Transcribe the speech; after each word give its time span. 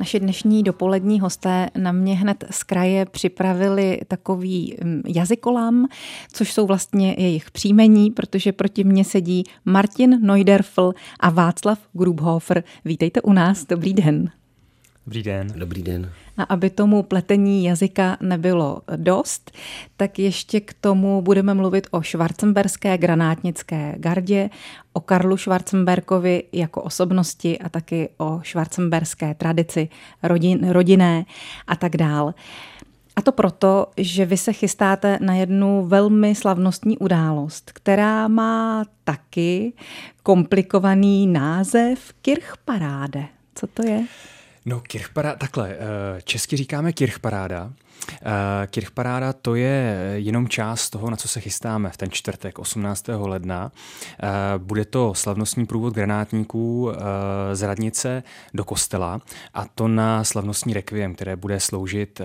Naše 0.00 0.20
dnešní 0.20 0.62
dopolední 0.62 1.20
hosté 1.20 1.70
na 1.76 1.92
mě 1.92 2.14
hned 2.14 2.44
z 2.50 2.62
kraje 2.62 3.06
připravili 3.06 4.00
takový 4.08 4.76
mm, 4.84 5.02
jazykolam, 5.06 5.86
což 6.32 6.52
jsou 6.52 6.66
vlastně 6.66 7.14
jejich 7.18 7.50
příjmení, 7.50 8.10
protože 8.10 8.52
proti 8.52 8.84
mně 8.84 9.04
sedí 9.04 9.44
Martin 9.64 10.26
Neuderfl 10.26 10.92
a 11.20 11.30
Václav 11.30 11.78
Grubhofer. 11.92 12.64
Vítejte 12.84 13.22
u 13.22 13.32
nás, 13.32 13.64
dobrý 13.64 13.94
den. 13.94 14.30
Dobrý 15.08 15.22
den. 15.22 15.46
Dobrý 15.56 15.82
den. 15.82 16.12
A 16.36 16.42
aby 16.42 16.70
tomu 16.70 17.02
pletení 17.02 17.64
jazyka 17.64 18.16
nebylo 18.20 18.82
dost, 18.96 19.50
tak 19.96 20.18
ještě 20.18 20.60
k 20.60 20.72
tomu 20.80 21.22
budeme 21.22 21.54
mluvit 21.54 21.86
o 21.90 22.02
švarcemberské 22.02 22.98
granátnické 22.98 23.94
gardě, 23.98 24.50
o 24.92 25.00
Karlu 25.00 25.36
Schwarzenberkovi 25.36 26.42
jako 26.52 26.82
osobnosti 26.82 27.58
a 27.58 27.68
taky 27.68 28.08
o 28.18 28.40
švarcemberské 28.42 29.34
tradici 29.34 29.88
rodin, 30.22 30.70
rodinné 30.70 31.24
a 31.66 31.76
tak 31.76 31.96
dál. 31.96 32.34
A 33.16 33.22
to 33.22 33.32
proto, 33.32 33.86
že 33.96 34.26
vy 34.26 34.36
se 34.36 34.52
chystáte 34.52 35.18
na 35.20 35.34
jednu 35.34 35.86
velmi 35.86 36.34
slavnostní 36.34 36.98
událost, 36.98 37.72
která 37.72 38.28
má 38.28 38.84
taky 39.04 39.72
komplikovaný 40.22 41.26
název 41.26 42.12
Kirchparáde. 42.22 43.24
Co 43.54 43.66
to 43.66 43.86
je? 43.86 44.04
No, 44.66 44.80
Kirchparáda, 44.80 45.36
takhle, 45.36 45.70
eh, 45.70 46.22
česky 46.22 46.56
říkáme 46.56 46.92
Kirchparáda. 46.92 47.72
Eh, 48.22 48.66
Kirchparáda 48.66 49.32
to 49.32 49.54
je 49.54 50.12
jenom 50.14 50.48
část 50.48 50.90
toho, 50.90 51.10
na 51.10 51.16
co 51.16 51.28
se 51.28 51.40
chystáme 51.40 51.90
v 51.90 51.96
ten 51.96 52.10
čtvrtek 52.10 52.58
18. 52.58 53.26
ledna. 53.26 53.72
Eh, 54.22 54.28
bude 54.58 54.84
to 54.84 55.14
slavnostní 55.14 55.66
průvod 55.66 55.94
granátníků 55.94 56.92
z 57.52 57.62
radnice 57.62 58.22
do 58.54 58.64
kostela 58.64 59.20
a 59.54 59.66
to 59.74 59.88
na 59.88 60.24
slavnostní 60.24 60.74
rekviem, 60.74 61.14
které 61.14 61.36
bude 61.36 61.60
sloužit 61.60 62.20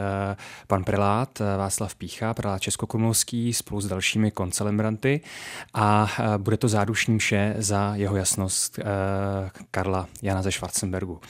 pan 0.68 0.84
prelát 0.84 1.42
Václav 1.58 1.96
Pícha, 1.96 2.34
prelát 2.34 2.62
Českokrumlovský 2.62 3.54
spolu 3.54 3.82
s 3.82 3.88
dalšími 3.88 4.32
koncelebranty 4.32 5.22
a 5.74 6.12
bude 6.38 6.58
to 6.58 6.68
zádušní 6.68 7.20
vše 7.20 7.56
za 7.58 7.96
jeho 7.96 8.16
jasnost 8.16 8.80
Karla 9.72 10.08
Jana 10.22 10.42
ze 10.42 10.52
Schwarzenbergu, 10.52 11.22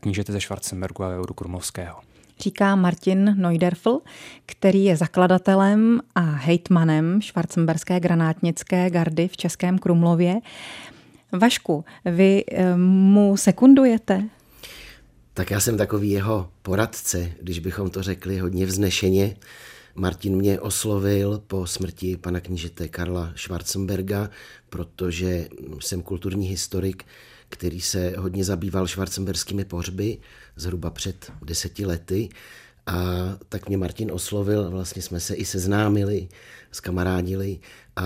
knížete 0.00 0.32
ze 0.32 0.40
Schwarzenbergu 0.40 1.04
a 1.04 1.08
Euru 1.08 1.34
Krumlovského 1.34 2.11
říká 2.42 2.76
Martin 2.76 3.34
Neuderfl, 3.38 4.00
který 4.46 4.84
je 4.84 4.96
zakladatelem 4.96 6.00
a 6.14 6.20
hejtmanem 6.20 7.20
švarcemberské 7.22 8.00
granátnické 8.00 8.90
gardy 8.90 9.28
v 9.28 9.36
Českém 9.36 9.78
Krumlově. 9.78 10.40
Vašku, 11.32 11.84
vy 12.04 12.44
eh, 12.52 12.76
mu 12.76 13.36
sekundujete? 13.36 14.24
Tak 15.34 15.50
já 15.50 15.60
jsem 15.60 15.76
takový 15.76 16.10
jeho 16.10 16.48
poradce, 16.62 17.32
když 17.40 17.58
bychom 17.58 17.90
to 17.90 18.02
řekli 18.02 18.38
hodně 18.38 18.66
vznešeně. 18.66 19.36
Martin 19.94 20.36
mě 20.36 20.60
oslovil 20.60 21.42
po 21.46 21.66
smrti 21.66 22.16
pana 22.16 22.40
knížete 22.40 22.88
Karla 22.88 23.32
Schwarzenberga, 23.36 24.30
protože 24.70 25.48
jsem 25.80 26.02
kulturní 26.02 26.46
historik, 26.46 27.04
který 27.52 27.80
se 27.80 28.14
hodně 28.18 28.44
zabýval 28.44 28.86
švarcemberskými 28.86 29.64
pohřby 29.64 30.18
zhruba 30.56 30.90
před 30.90 31.32
deseti 31.44 31.86
lety. 31.86 32.28
A 32.86 32.96
tak 33.48 33.68
mě 33.68 33.76
Martin 33.76 34.12
oslovil, 34.12 34.70
vlastně 34.70 35.02
jsme 35.02 35.20
se 35.20 35.34
i 35.34 35.44
seznámili, 35.44 36.28
skamarádili 36.72 37.58
a 37.96 38.02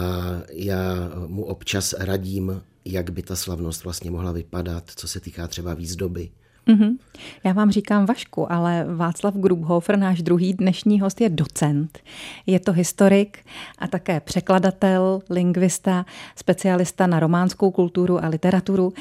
já 0.52 1.10
mu 1.26 1.44
občas 1.44 1.94
radím, 1.98 2.62
jak 2.84 3.10
by 3.10 3.22
ta 3.22 3.36
slavnost 3.36 3.84
vlastně 3.84 4.10
mohla 4.10 4.32
vypadat, 4.32 4.90
co 4.96 5.08
se 5.08 5.20
týká 5.20 5.46
třeba 5.46 5.74
výzdoby. 5.74 6.30
Mm-hmm. 6.66 6.96
Já 7.44 7.52
vám 7.52 7.70
říkám 7.70 8.06
Vašku, 8.06 8.52
ale 8.52 8.86
Václav 8.94 9.34
Grubhofer, 9.34 9.98
náš 9.98 10.22
druhý 10.22 10.54
dnešní 10.54 11.00
host, 11.00 11.20
je 11.20 11.28
docent. 11.28 11.98
Je 12.46 12.60
to 12.60 12.72
historik 12.72 13.38
a 13.78 13.86
také 13.88 14.20
překladatel, 14.20 15.20
lingvista, 15.30 16.06
specialista 16.36 17.06
na 17.06 17.20
románskou 17.20 17.70
kulturu 17.70 18.24
a 18.24 18.28
literaturu. 18.28 18.92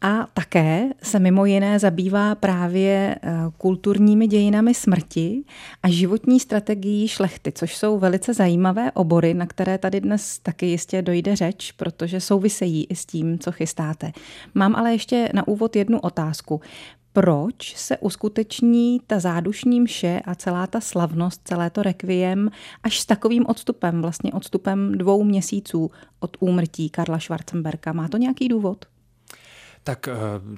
A 0.00 0.26
také 0.34 0.88
se 1.02 1.18
mimo 1.18 1.46
jiné 1.46 1.78
zabývá 1.78 2.34
právě 2.34 3.16
eh, 3.22 3.32
kulturními 3.58 4.26
dějinami 4.26 4.74
smrti 4.74 5.44
a 5.82 5.88
životní 5.88 6.40
strategií 6.40 7.08
šlechty, 7.08 7.52
což 7.52 7.76
jsou 7.76 7.98
velice 7.98 8.34
zajímavé 8.34 8.92
obory, 8.92 9.34
na 9.34 9.46
které 9.46 9.78
tady 9.78 10.00
dnes 10.00 10.38
taky 10.38 10.66
jistě 10.66 11.02
dojde 11.02 11.36
řeč, 11.36 11.72
protože 11.72 12.20
souvisejí 12.20 12.84
i 12.84 12.96
s 12.96 13.06
tím, 13.06 13.38
co 13.38 13.52
chystáte. 13.52 14.12
Mám 14.54 14.76
ale 14.76 14.92
ještě 14.92 15.28
na 15.34 15.48
úvod 15.48 15.76
jednu 15.76 16.00
otázku. 16.00 16.60
Proč 17.12 17.76
se 17.76 17.98
uskuteční 17.98 19.00
ta 19.06 19.20
zádušní 19.20 19.80
mše 19.80 20.20
a 20.24 20.34
celá 20.34 20.66
ta 20.66 20.80
slavnost, 20.80 21.40
celé 21.44 21.70
to 21.70 21.82
rekviem 21.82 22.50
až 22.82 23.00
s 23.00 23.06
takovým 23.06 23.46
odstupem, 23.46 24.02
vlastně 24.02 24.32
odstupem 24.32 24.92
dvou 24.92 25.24
měsíců 25.24 25.90
od 26.20 26.36
úmrtí 26.40 26.90
Karla 26.90 27.18
Schwarzenberka? 27.18 27.92
Má 27.92 28.08
to 28.08 28.16
nějaký 28.16 28.48
důvod? 28.48 28.84
Tak 29.86 30.08
eh, 30.08 30.14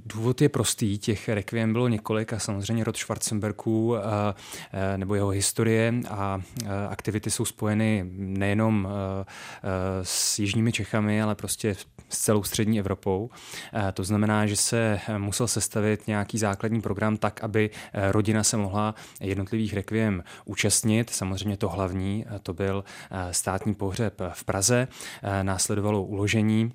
důvod 0.07 0.41
je 0.41 0.49
prostý, 0.49 0.99
těch 0.99 1.29
rekviem 1.29 1.73
bylo 1.73 1.89
několik 1.89 2.33
a 2.33 2.39
samozřejmě 2.39 2.85
rod 2.85 2.97
Schwarzenbergů 2.97 3.97
eh, 3.97 4.01
eh, 4.73 4.99
nebo 4.99 5.15
jeho 5.15 5.29
historie 5.29 5.95
a 6.11 6.41
aktivity 6.89 7.31
jsou 7.31 7.45
spojeny 7.45 8.05
nejenom 8.17 8.89
s 10.03 10.39
jižními 10.39 10.73
Čechami, 10.73 11.23
ale 11.23 11.35
prostě 11.35 11.77
s 12.09 12.19
celou 12.19 12.43
střední 12.43 12.79
Evropou. 12.79 13.31
To 13.95 14.05
znamená, 14.05 14.47
že 14.47 14.57
se 14.57 15.01
musel 15.19 15.49
sestavit 15.49 16.07
nějaký 16.07 16.39
základní 16.39 16.81
program 16.81 17.17
tak, 17.17 17.45
aby 17.45 17.71
rodina 18.11 18.45
se 18.45 18.57
mohla 18.57 18.95
jednotlivých 19.21 19.75
rekviem 19.75 20.25
účastnit. 20.45 21.11
Samozřejmě 21.11 21.57
to 21.57 21.69
hlavní, 21.69 22.25
to 22.43 22.55
byl 22.55 22.85
státní 23.31 23.75
pohřeb 23.75 24.21
v 24.33 24.45
Praze, 24.45 24.89
následovalo 25.43 26.03
uložení 26.03 26.73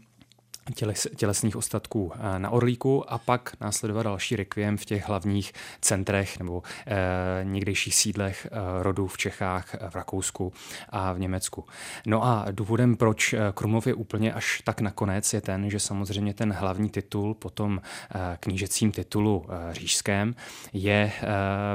těles, 0.76 1.08
tělesných 1.16 1.56
ostatků 1.56 2.12
eh, 2.16 2.40
na 2.40 2.50
Orlíku 2.50 3.12
a 3.12 3.18
pak 3.18 3.52
následovat 3.62 4.04
další 4.04 4.36
rekviem 4.36 4.78
v 4.78 4.86
těch 4.86 5.08
hlavních 5.08 5.54
centrech 5.82 6.40
nebo 6.40 6.64
eh, 6.88 7.44
někdejších 7.44 7.96
sídlech 7.96 8.48
eh, 8.52 8.84
rodů 8.84 9.08
v 9.08 9.18
Čechách, 9.18 9.76
v 9.90 9.96
Rakousku 9.96 10.54
a 10.90 11.14
v 11.14 11.20
Německu. 11.20 11.66
No 12.06 12.24
a 12.26 12.46
důvodem, 12.52 12.96
proč 12.96 13.34
eh, 13.34 13.40
Krumlov 13.54 13.88
je 13.88 13.94
úplně 13.94 14.34
až 14.34 14.62
tak 14.64 14.82
nakonec, 14.82 15.34
je 15.34 15.42
ten, 15.42 15.70
že 15.70 15.80
samozřejmě 15.80 16.34
ten 16.34 16.54
hlavní 16.54 16.90
titul 16.90 17.34
po 17.34 17.50
tom 17.50 17.82
eh, 18.16 18.38
knížecím 18.40 18.92
titulu 18.92 19.46
eh, 19.50 19.74
říšském 19.74 20.36
je 20.74 21.12
eh, 21.22 21.28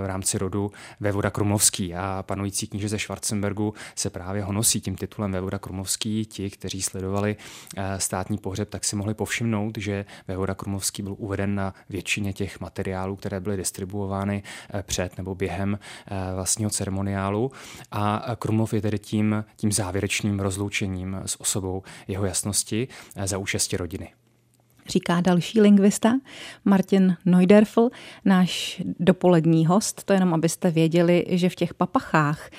v 0.03 0.07
rámci 0.07 0.39
rodu 0.39 0.73
Vévoda 1.01 1.31
Krumlovský 1.31 1.95
a 1.95 2.25
panující 2.27 2.67
kníže 2.67 2.89
ze 2.89 2.99
Schwarzenbergu 2.99 3.75
se 3.95 4.11
právě 4.11 4.43
honosí 4.43 4.81
tím 4.81 4.97
titulem 4.97 5.33
Vévoda 5.33 5.59
Krumlovský. 5.59 6.27
Ti, 6.27 6.51
kteří 6.51 6.83
sledovali 6.83 7.37
eh, 7.77 8.01
státní 8.01 8.39
pohřeb, 8.39 8.69
tak 8.79 8.85
si 8.85 8.97
mohli 8.97 9.15
povšimnout, 9.15 9.79
že 9.79 10.05
Vévoda 10.29 10.55
Krumovský 10.55 11.03
byl 11.03 11.15
uveden 11.19 11.55
na 11.55 11.75
většině 11.89 12.33
těch 12.33 12.61
materiálů, 12.61 13.17
které 13.17 13.41
byly 13.41 13.57
distribuovány 13.57 14.43
eh, 14.71 14.83
před 14.83 15.19
nebo 15.19 15.35
během 15.35 15.79
eh, 15.79 16.35
vlastního 16.35 16.71
ceremoniálu. 16.71 17.51
A 17.91 18.37
Krumlov 18.39 18.75
je 18.75 18.83
tedy 18.83 18.99
tím, 18.99 19.45
tím 19.57 19.73
závěrečným 19.73 20.41
rozloučením 20.41 21.21
s 21.27 21.41
osobou 21.41 21.83
jeho 22.09 22.25
jasnosti 22.25 22.89
eh, 23.17 23.27
za 23.27 23.39
účasti 23.39 23.77
rodiny 23.77 24.13
říká 24.91 25.21
další 25.21 25.61
lingvista 25.61 26.13
Martin 26.65 27.17
Neuderfl, 27.25 27.89
náš 28.25 28.83
dopolední 29.01 29.67
host. 29.67 30.05
To 30.05 30.13
jenom, 30.13 30.35
abyste 30.35 30.71
věděli, 30.71 31.25
že 31.29 31.49
v 31.49 31.55
těch 31.55 31.75
papachách 31.75 32.51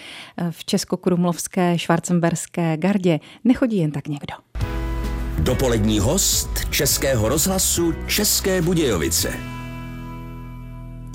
v 0.49 0.65
Českokrumlovské 0.65 1.77
švarcemberské 1.77 2.77
gardě 2.77 3.19
nechodí 3.43 3.77
jen 3.77 3.91
tak 3.91 4.07
někdo. 4.07 4.68
Dopolední 5.43 5.99
host 5.99 6.49
Českého 6.69 7.29
rozhlasu 7.29 7.93
České 8.07 8.61
Budějovice. 8.61 9.33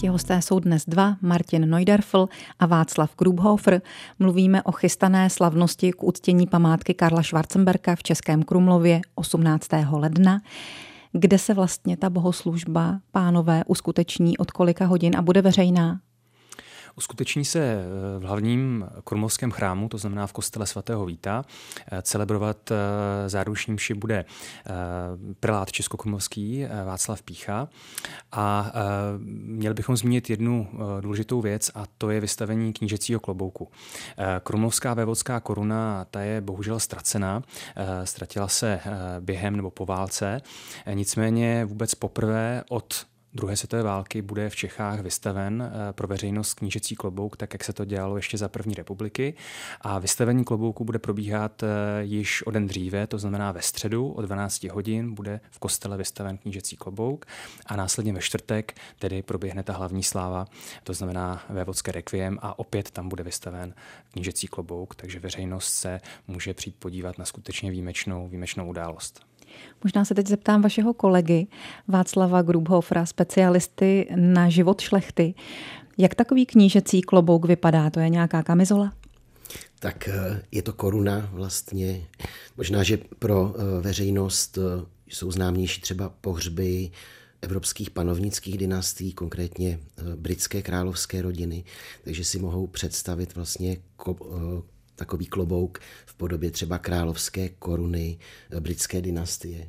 Ti 0.00 0.09
hosté 0.09 0.43
jsou 0.43 0.61
dnes 0.61 0.85
dva, 0.87 1.17
Martin 1.23 1.71
Neuderfl 1.71 2.29
a 2.59 2.67
Václav 2.67 3.17
Grubhofer. 3.19 3.82
Mluvíme 4.19 4.62
o 4.62 4.73
chystané 4.73 5.31
slavnosti 5.31 5.93
k 5.93 6.03
uctění 6.03 6.47
památky 6.47 6.94
Karla 6.94 7.23
Schwarzenberka 7.23 7.97
v 7.97 8.03
Českém 8.03 8.43
Krumlově 8.43 9.00
18. 9.15 9.69
ledna. 9.91 10.41
Kde 11.12 11.38
se 11.38 11.55
vlastně 11.55 11.97
ta 11.97 12.11
bohoslužba 12.11 13.00
pánové 13.11 13.62
uskuteční 13.67 14.38
od 14.38 14.50
kolika 14.50 14.87
hodin 14.87 15.17
a 15.17 15.23
bude 15.23 15.43
veřejná? 15.43 16.00
Uskuteční 16.96 17.44
se 17.44 17.85
v 18.19 18.23
hlavním 18.23 18.88
krumlovském 19.05 19.50
chrámu, 19.50 19.88
to 19.88 19.99
znamená 19.99 20.26
v 20.26 20.32
kostele 20.32 20.67
svatého 20.67 21.06
Víta. 21.06 21.44
Celebrovat 22.02 22.73
záruční 23.26 23.75
mši 23.75 23.94
bude 23.94 24.25
prelát 25.41 25.73
českokrumlovský 25.73 26.67
Václav 26.85 27.23
Pícha 27.23 27.69
a 28.32 28.73
měli 29.44 29.75
bychom 29.75 29.96
zmínit 29.96 30.31
jednu 30.31 30.69
důležitou 31.00 31.41
věc 31.41 31.70
a 31.75 31.85
to 31.99 32.11
je 32.11 32.20
vystavení 32.20 32.73
knížecího 32.73 33.20
klobouku. 33.20 33.69
Krumlovská 34.43 34.94
vévodská 34.94 35.41
koruna, 35.41 36.06
ta 36.11 36.20
je 36.20 36.41
bohužel 36.41 36.81
ztracená, 36.81 37.43
ztratila 38.05 38.49
se 38.49 38.81
během 39.20 39.56
nebo 39.56 39.70
po 39.70 39.87
válce, 39.87 40.41
nicméně 40.94 41.64
vůbec 41.64 41.94
poprvé 41.94 42.64
od 42.69 43.06
druhé 43.35 43.57
světové 43.57 43.83
války 43.83 44.23
bude 44.23 44.51
v 44.51 44.57
Čechách 44.57 45.01
vystaven 45.01 45.63
eh, 45.63 45.93
pro 45.93 46.09
veřejnost 46.09 46.55
knížecí 46.55 46.95
klobouk, 46.95 47.37
tak 47.37 47.55
jak 47.55 47.65
se 47.65 47.73
to 47.73 47.85
dělalo 47.85 48.17
ještě 48.17 48.39
za 48.39 48.49
první 48.49 48.75
republiky. 48.75 49.35
A 49.81 49.99
vystavení 49.99 50.45
klobouku 50.45 50.85
bude 50.85 50.99
probíhat 50.99 51.63
eh, 51.63 51.67
již 52.03 52.47
o 52.47 52.51
den 52.51 52.67
dříve, 52.67 53.07
to 53.07 53.19
znamená 53.19 53.53
ve 53.53 53.63
středu 53.63 54.13
o 54.13 54.23
12 54.23 54.65
hodin 54.65 55.15
bude 55.15 55.41
v 55.51 55.59
kostele 55.59 55.97
vystaven 55.97 56.39
knížecí 56.39 56.77
klobouk 56.77 57.27
a 57.67 57.77
následně 57.77 58.13
ve 58.13 58.21
čtvrtek 58.21 58.75
tedy 58.99 59.23
proběhne 59.23 59.63
ta 59.63 59.73
hlavní 59.73 60.03
sláva, 60.03 60.47
to 60.85 60.95
znamená 60.95 61.45
vévodské 61.49 61.93
requiem 61.93 62.39
a 62.43 62.59
opět 62.59 62.91
tam 62.91 63.09
bude 63.09 63.23
vystaven 63.23 63.75
knížecí 64.13 64.47
klobouk, 64.47 64.95
takže 64.95 65.21
veřejnost 65.21 65.69
se 65.69 66.01
může 66.29 66.55
přijít 66.55 66.77
podívat 66.79 67.19
na 67.19 67.25
skutečně 67.25 67.71
výjimečnou, 67.71 68.29
výjimečnou 68.29 68.67
událost. 68.67 69.34
Možná 69.85 70.05
se 70.05 70.15
teď 70.15 70.27
zeptám 70.27 70.62
vašeho 70.62 70.95
kolegy 70.95 71.47
Václava 71.89 72.43
Grubhofra, 72.43 73.06
specialisty 73.06 74.09
na 74.17 74.49
život 74.49 74.81
šlechty. 74.81 75.35
Jak 75.99 76.15
takový 76.15 76.47
knížecí 76.47 77.03
klobouk 77.03 77.47
vypadá? 77.47 77.91
To 77.91 78.01
je 78.01 78.09
nějaká 78.09 78.43
kamizola? 78.43 78.93
Tak 79.79 80.09
eh, 80.09 80.43
je 80.53 80.62
to 80.62 80.73
koruna 80.73 81.29
vlastně. 81.33 82.06
Možná, 82.56 82.83
že 82.83 82.99
pro 83.19 83.55
eh, 83.56 83.81
veřejnost 83.81 84.59
eh, 84.59 84.87
jsou 85.09 85.31
známější 85.31 85.81
třeba 85.81 86.09
pohřby 86.21 86.91
evropských 87.43 87.91
panovnických 87.91 88.59
dynastií, 88.59 89.12
konkrétně 89.12 89.79
britské 90.17 90.62
královské 90.62 91.23
rodiny, 91.23 91.65
takže 92.05 92.25
si 92.25 92.39
mohou 92.39 92.67
představit 92.67 93.35
vlastně 93.35 93.77
takový 94.96 95.26
klobouk 95.26 95.79
v 96.06 96.14
podobě 96.14 96.50
třeba 96.50 96.79
královské 96.79 97.49
koruny 97.49 98.19
eh, 98.50 98.61
britské 98.61 99.00
dynastie. 99.00 99.69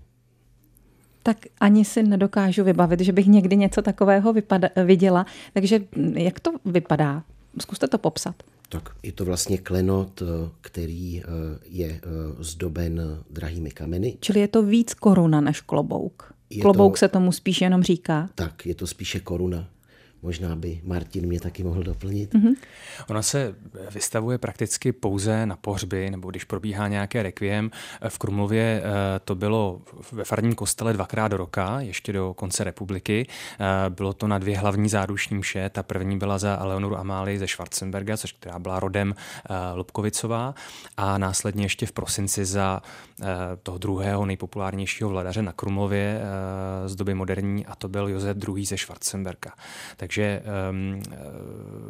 Tak 1.24 1.38
ani 1.60 1.86
si 1.86 2.04
nedokážu 2.04 2.64
vybavit, 2.64 3.00
že 3.00 3.12
bych 3.12 3.28
někdy 3.28 3.58
něco 3.58 3.82
takového 3.82 4.34
vypada, 4.34 4.70
viděla. 4.86 5.26
Takže 5.54 5.80
hm, 5.96 6.18
jak 6.18 6.40
to 6.40 6.52
vypadá? 6.66 7.24
Zkuste 7.62 7.88
to 7.88 7.98
popsat. 7.98 8.36
Tak 8.70 8.90
je 9.04 9.12
to 9.12 9.26
vlastně 9.26 9.58
klenot, 9.58 10.22
eh, 10.22 10.50
který 10.62 11.22
eh, 11.22 11.24
je 11.66 12.02
zdoben 12.40 13.24
drahými 13.30 13.72
kameny. 13.72 14.18
Čili 14.20 14.40
je 14.40 14.48
to 14.48 14.64
víc 14.64 14.94
koruna 14.94 15.42
než 15.42 15.62
klobouk. 15.62 16.34
Je 16.50 16.62
klobouk 16.62 16.94
to, 16.94 16.98
se 16.98 17.08
tomu 17.08 17.32
spíš 17.32 17.62
jenom 17.62 17.84
říká. 17.84 18.30
Tak, 18.36 18.66
je 18.66 18.76
to 18.76 18.88
spíše 18.88 19.20
koruna. 19.20 19.68
Možná 20.26 20.56
by 20.56 20.82
Martin 20.84 21.26
mě 21.26 21.40
taky 21.40 21.64
mohl 21.64 21.84
doplnit. 21.84 22.34
Mm-hmm. 22.34 22.56
Ona 23.10 23.22
se 23.22 23.56
vystavuje 23.92 24.38
prakticky 24.38 24.92
pouze 24.92 25.46
na 25.46 25.56
pohřby, 25.56 26.10
nebo 26.10 26.30
když 26.30 26.44
probíhá 26.44 26.88
nějaké 26.88 27.24
rekviem. 27.24 27.72
V 28.10 28.18
Krumlově 28.18 28.82
eh, 28.84 29.20
to 29.20 29.36
bylo 29.36 29.82
ve 30.12 30.24
farním 30.24 30.56
kostele 30.56 30.94
dvakrát 30.94 31.28
do 31.28 31.38
roka, 31.38 31.80
ještě 31.80 32.14
do 32.14 32.34
konce 32.34 32.64
republiky. 32.64 33.28
Eh, 33.60 33.90
bylo 33.90 34.14
to 34.14 34.28
na 34.28 34.38
dvě 34.38 34.58
hlavní 34.58 34.90
záruční 34.90 35.38
mše. 35.38 35.70
Ta 35.70 35.84
první 35.84 36.18
byla 36.18 36.38
za 36.38 36.60
Leonoru 36.64 36.98
Amáli 36.98 37.40
ze 37.40 37.48
Schwarzenberga, 37.48 38.18
což 38.18 38.32
která 38.32 38.60
byla 38.60 38.80
rodem 38.80 39.16
eh, 39.16 39.54
Lubkovicová. 39.76 40.56
A 40.98 41.18
následně 41.18 41.66
ještě 41.66 41.86
v 41.86 41.92
prosinci 41.92 42.46
za 42.46 42.82
toho 43.64 43.78
druhého 43.78 44.26
nejpopulárnějšího 44.26 45.10
vladaře 45.10 45.42
na 45.42 45.52
Krumlově 45.52 46.22
z 46.86 46.96
doby 46.96 47.14
moderní, 47.14 47.66
a 47.66 47.76
to 47.76 47.88
byl 47.88 48.08
Josef 48.08 48.38
II. 48.48 48.66
ze 48.66 48.78
Schwarzenberga. 48.78 49.52
Takže 49.98 50.15
takže 50.16 50.42
um, 50.70 51.02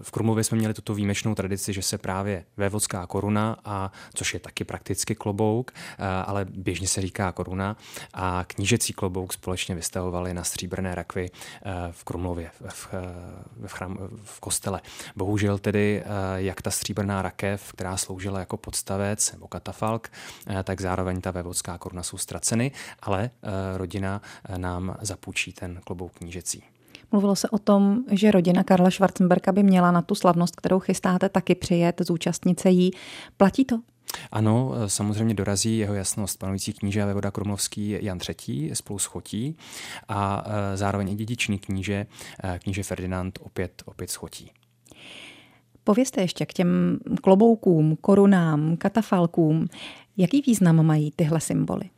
v 0.02 0.12
Krumlově 0.12 0.44
jsme 0.44 0.58
měli 0.58 0.74
tuto 0.74 0.94
výjimečnou 0.94 1.36
tradici, 1.36 1.74
že 1.74 1.82
se 1.82 1.98
právě 1.98 2.46
vévodská 2.58 3.08
koruna, 3.08 3.58
a, 3.66 3.92
což 4.14 4.34
je 4.34 4.40
taky 4.40 4.64
prakticky 4.64 5.16
klobouk, 5.16 5.72
uh, 5.72 6.06
ale 6.26 6.46
běžně 6.46 6.88
se 6.88 7.02
říká 7.02 7.32
koruna, 7.32 7.78
a 8.14 8.44
knížecí 8.48 8.94
klobouk 8.94 9.34
společně 9.34 9.76
vystavovali 9.76 10.34
na 10.34 10.44
stříbrné 10.44 10.96
rakvy 10.96 11.30
uh, 11.32 11.72
v 11.92 12.04
Krumlově, 12.04 12.52
v, 12.68 12.94
v, 13.66 13.74
chrám, 13.74 13.98
v 14.24 14.40
kostele. 14.40 14.82
Bohužel 15.16 15.58
tedy, 15.58 16.04
jak 16.36 16.62
ta 16.62 16.72
stříbrná 16.72 17.22
rakev, 17.22 17.74
která 17.74 17.98
sloužila 17.98 18.40
jako 18.40 18.58
podstavec 18.58 19.32
nebo 19.32 19.48
katafalk, 19.48 20.12
tak 20.64 20.82
zároveň 20.82 21.22
ta 21.22 21.32
vévodská 21.32 21.78
koruna 21.78 22.04
jsou 22.04 22.18
ztraceny, 22.18 22.72
ale 23.00 23.30
rodina 23.76 24.22
nám 24.58 24.98
zapůjčí 25.02 25.54
ten 25.54 25.82
klobouk 25.84 26.14
knížecí. 26.14 26.75
Mluvilo 27.16 27.36
se 27.36 27.50
o 27.50 27.58
tom, 27.58 28.04
že 28.12 28.32
rodina 28.32 28.64
Karla 28.64 28.92
Schwarzenberga 28.92 29.52
by 29.52 29.64
měla 29.64 29.92
na 29.92 30.02
tu 30.02 30.16
slavnost, 30.16 30.56
kterou 30.56 30.80
chystáte, 30.80 31.30
taky 31.30 31.56
přijet, 31.56 32.02
zúčastnit 32.06 32.60
se 32.60 32.70
jí. 32.70 32.92
Platí 33.38 33.66
to? 33.66 33.80
Ano, 34.32 34.72
samozřejmě 34.88 35.34
dorazí 35.34 35.78
jeho 35.78 35.94
jasnost 35.94 36.40
panující 36.40 36.74
kníže 36.74 37.04
a 37.04 37.06
vévoda 37.06 37.32
Krumlovský 37.32 37.98
Jan 38.02 38.20
III. 38.48 38.76
spolu 38.76 39.00
s 39.00 39.06
Chotí 39.06 39.58
a 40.08 40.44
e, 40.48 40.78
zároveň 40.78 41.10
i 41.10 41.16
dědičný 41.16 41.60
kníže, 41.60 42.06
e, 42.44 42.60
kníže 42.60 42.84
Ferdinand 42.84 43.40
opět, 43.42 43.84
opět 43.86 44.10
s 44.10 44.16
Chotí. 44.16 44.52
Povězte 45.84 46.22
ještě 46.22 46.46
k 46.46 46.54
těm 46.54 47.00
kloboukům, 47.24 47.98
korunám, 48.02 48.78
katafalkům. 48.78 49.68
Jaký 50.18 50.42
význam 50.42 50.86
mají 50.86 51.12
tyhle 51.16 51.42
symboly? 51.42 51.90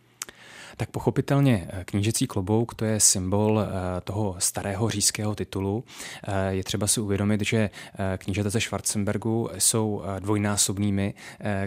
Tak 0.78 0.90
pochopitelně 0.90 1.68
eh, 1.70 1.84
knížecí 1.86 2.28
klobouk 2.28 2.76
to 2.76 2.86
je 2.86 3.00
symbol 3.00 3.62
eh, 3.62 4.02
toho 4.02 4.36
starého 4.40 4.90
říšského 4.90 5.36
titulu. 5.36 5.84
Eh, 6.24 6.54
je 6.54 6.64
třeba 6.64 6.88
si 6.88 7.02
uvědomit, 7.02 7.42
že 7.42 7.70
knížata 8.18 8.50
ze 8.50 8.62
Schwarzenbergu 8.62 9.50
jsou 9.58 10.04
dvojnásobnými 10.20 11.14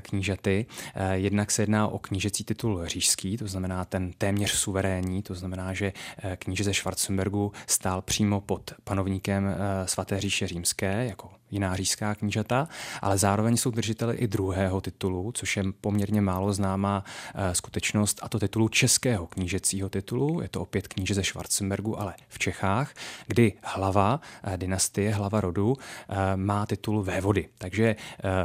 knížaty. 0.01 0.67
Jednak 1.13 1.51
se 1.51 1.63
jedná 1.63 1.89
o 1.89 1.99
knížecí 1.99 2.45
titul 2.45 2.87
říšský, 2.87 3.37
to 3.37 3.47
znamená 3.47 3.85
ten 3.85 4.13
téměř 4.19 4.51
suverénní, 4.51 5.23
to 5.23 5.35
znamená, 5.35 5.75
že 5.75 5.93
kníže 6.37 6.65
ze 6.65 6.75
Schwarzenbergu 6.75 7.53
stál 7.67 8.03
přímo 8.03 8.41
pod 8.41 8.75
panovníkem 8.85 9.57
svaté 9.87 10.21
říše 10.21 10.47
římské 10.47 11.07
jako 11.07 11.40
jiná 11.51 11.77
říšská 11.77 12.15
knížata, 12.15 12.69
ale 13.03 13.19
zároveň 13.19 13.57
jsou 13.57 13.71
držiteli 13.71 14.17
i 14.17 14.29
druhého 14.29 14.81
titulu, 14.81 15.33
což 15.33 15.57
je 15.57 15.65
poměrně 15.81 16.21
málo 16.21 16.53
známá 16.53 17.05
uh, 17.35 17.53
skutečnost, 17.53 18.19
a 18.23 18.29
to 18.29 18.39
titulu 18.39 18.69
českého 18.69 19.27
knížecího 19.27 19.89
titulu. 19.89 20.41
Je 20.43 20.49
to 20.49 20.61
opět 20.61 20.89
kníže 20.89 21.15
ze 21.15 21.25
Schwarzenbergu, 21.25 22.01
ale 22.01 22.15
v 22.29 22.39
Čechách, 22.39 22.95
kdy 23.27 23.53
hlava 23.63 24.21
uh, 24.47 24.57
dynastie, 24.57 25.15
hlava 25.15 25.41
rodu 25.41 25.73
uh, 25.73 25.77
má 26.37 26.67
titul 26.67 27.03
vévody. 27.03 27.49
Takže 27.59 27.97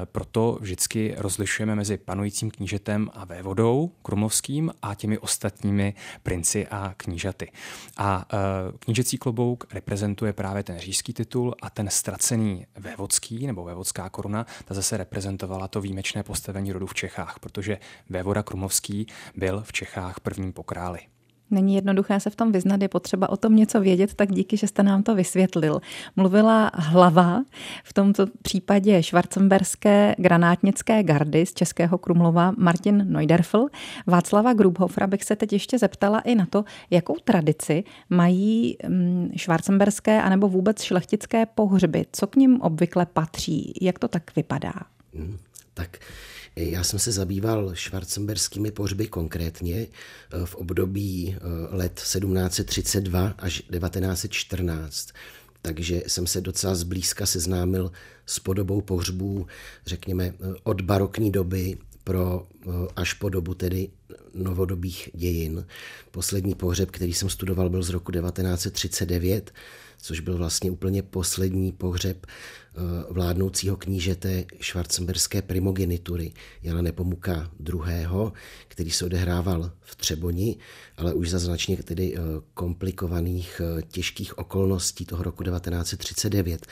proto 0.05 0.57
vždycky 0.61 1.15
rozlišujeme 1.17 1.75
mezi 1.75 1.97
panujícím 1.97 2.51
knížetem 2.51 3.09
a 3.13 3.25
vévodou 3.25 3.91
krumlovským 4.01 4.71
a 4.81 4.95
těmi 4.95 5.17
ostatními 5.17 5.93
princi 6.23 6.67
a 6.67 6.93
knížaty. 6.97 7.51
A 7.97 8.25
knížecí 8.79 9.17
klobouk 9.17 9.73
reprezentuje 9.73 10.33
právě 10.33 10.63
ten 10.63 10.79
říšský 10.79 11.13
titul 11.13 11.55
a 11.61 11.69
ten 11.69 11.89
ztracený 11.89 12.65
vévod 12.77 12.94
vévodský 12.97 13.47
nebo 13.47 13.63
vévodská 13.63 14.09
koruna, 14.09 14.45
ta 14.65 14.73
zase 14.73 14.97
reprezentovala 14.97 15.67
to 15.67 15.81
výjimečné 15.81 16.23
postavení 16.23 16.71
rodu 16.71 16.87
v 16.87 16.93
Čechách, 16.93 17.39
protože 17.39 17.77
vévoda 18.09 18.43
Krumovský 18.43 19.07
byl 19.35 19.63
v 19.63 19.71
Čechách 19.73 20.19
prvním 20.19 20.53
pokráli. 20.53 20.99
Není 21.51 21.75
jednoduché 21.75 22.19
se 22.19 22.29
v 22.29 22.35
tom 22.35 22.51
vyznat, 22.51 22.81
je 22.81 22.87
potřeba 22.87 23.29
o 23.29 23.37
tom 23.37 23.55
něco 23.55 23.81
vědět, 23.81 24.13
tak 24.13 24.31
díky, 24.31 24.57
že 24.57 24.67
jste 24.67 24.83
nám 24.83 25.03
to 25.03 25.15
vysvětlil. 25.15 25.79
Mluvila 26.15 26.71
hlava, 26.73 27.43
v 27.83 27.93
tomto 27.93 28.25
případě 28.41 29.03
švarcemberské 29.03 30.15
granátnické 30.17 31.03
gardy 31.03 31.45
z 31.45 31.53
Českého 31.53 31.97
Krumlova 31.97 32.53
Martin 32.57 33.05
Neuderfl. 33.11 33.65
Václava 34.07 34.53
Grubhofra 34.53 35.07
bych 35.07 35.23
se 35.23 35.35
teď 35.35 35.53
ještě 35.53 35.79
zeptala 35.79 36.19
i 36.19 36.35
na 36.35 36.45
to, 36.45 36.63
jakou 36.89 37.15
tradici 37.23 37.83
mají 38.09 38.77
mm, 38.87 39.31
švarcemberské 39.35 40.21
anebo 40.21 40.47
vůbec 40.47 40.81
šlechtické 40.81 41.45
pohřby. 41.45 42.05
Co 42.11 42.27
k 42.27 42.35
ním 42.35 42.61
obvykle 42.61 43.05
patří? 43.05 43.73
Jak 43.81 43.99
to 43.99 44.07
tak 44.07 44.35
vypadá? 44.35 44.73
Hmm, 45.13 45.37
tak 45.73 45.99
já 46.55 46.83
jsem 46.83 46.99
se 46.99 47.11
zabýval 47.11 47.75
švarcemberskými 47.75 48.71
pohřby 48.71 49.07
konkrétně 49.07 49.75
eh, 49.75 50.45
v 50.45 50.55
období 50.55 51.35
eh, 51.37 51.75
let 51.75 51.93
1732 51.93 53.33
až 53.37 53.53
1914 53.53 55.09
takže 55.61 56.03
jsem 56.07 56.27
se 56.27 56.41
docela 56.41 56.75
zblízka 56.75 57.25
seznámil 57.25 57.91
s 58.25 58.39
podobou 58.39 58.81
pohřbů, 58.81 59.47
řekněme, 59.85 60.25
eh, 60.25 60.53
od 60.63 60.81
barokní 60.81 61.31
doby 61.31 61.77
pro 62.03 62.47
až 62.95 63.13
po 63.13 63.29
dobu 63.29 63.53
tedy 63.53 63.89
novodobých 64.33 65.09
dějin. 65.13 65.65
Poslední 66.11 66.55
pohřeb, 66.55 66.91
který 66.91 67.13
jsem 67.13 67.29
studoval, 67.29 67.69
byl 67.69 67.83
z 67.83 67.89
roku 67.89 68.11
1939, 68.11 69.53
což 69.97 70.19
byl 70.19 70.37
vlastně 70.37 70.71
úplně 70.71 71.03
poslední 71.03 71.71
pohřeb 71.71 72.25
eh, 72.25 72.79
vládnoucího 73.09 73.77
knížete 73.77 74.45
švarcemberské 74.59 75.41
primogenitury 75.41 76.31
Jana 76.63 76.81
Nepomuka 76.81 77.51
II., 77.73 78.07
který 78.67 78.91
se 78.91 79.05
odehrával 79.05 79.71
v 79.81 79.95
Třeboni, 79.95 80.57
ale 80.97 81.13
už 81.13 81.29
za 81.29 81.39
značně 81.39 81.77
tedy 81.77 82.15
eh, 82.15 82.19
komplikovaných, 82.53 83.61
eh, 83.63 83.81
těžkých 83.81 84.37
okolností 84.37 85.05
toho 85.05 85.23
roku 85.23 85.43
1939. 85.43 86.65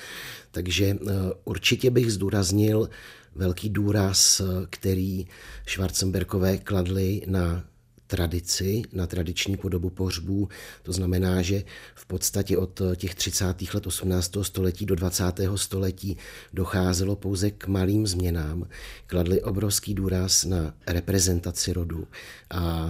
Takže 0.51 0.97
určitě 1.45 1.89
bych 1.91 2.11
zdůraznil 2.11 2.89
velký 3.35 3.69
důraz, 3.69 4.41
který 4.69 5.27
Schwarzenbergové 5.67 6.57
kladli 6.57 7.21
na 7.27 7.63
tradici, 8.07 8.81
na 8.93 9.07
tradiční 9.07 9.57
podobu 9.57 9.89
pohřbů. 9.89 10.49
To 10.83 10.93
znamená, 10.93 11.41
že 11.41 11.63
v 11.95 12.05
podstatě 12.05 12.57
od 12.57 12.81
těch 12.95 13.15
30. 13.15 13.73
let 13.73 13.87
18. 13.87 14.31
století 14.41 14.85
do 14.85 14.95
20. 14.95 15.23
století 15.55 16.17
docházelo 16.53 17.15
pouze 17.15 17.51
k 17.51 17.67
malým 17.67 18.07
změnám. 18.07 18.67
Kladli 19.07 19.41
obrovský 19.41 19.93
důraz 19.93 20.45
na 20.45 20.73
reprezentaci 20.87 21.73
rodu 21.73 22.07
a 22.49 22.89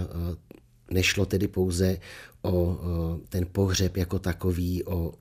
nešlo 0.90 1.26
tedy 1.26 1.48
pouze 1.48 1.98
o 2.42 2.78
ten 3.28 3.46
pohřeb 3.52 3.96
jako 3.96 4.18
takový, 4.18 4.84
o 4.84 5.12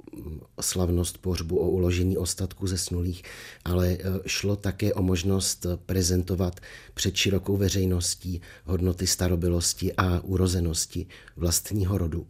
slavnost 0.62 1.18
pohřbu, 1.18 1.60
o 1.60 1.70
uložení 1.70 2.18
ostatků 2.18 2.68
zesnulých, 2.68 3.24
ale 3.66 3.88
e, 3.88 4.00
šlo 4.26 4.56
také 4.56 4.94
o 4.94 5.02
možnost 5.02 5.66
prezentovat 5.86 6.60
před 6.94 7.16
širokou 7.16 7.58
veřejností 7.58 8.42
hodnoty 8.66 9.08
starobilosti 9.08 9.94
a 9.94 10.20
urozenosti 10.20 11.06
vlastního 11.38 11.98
rodu. 11.98 12.28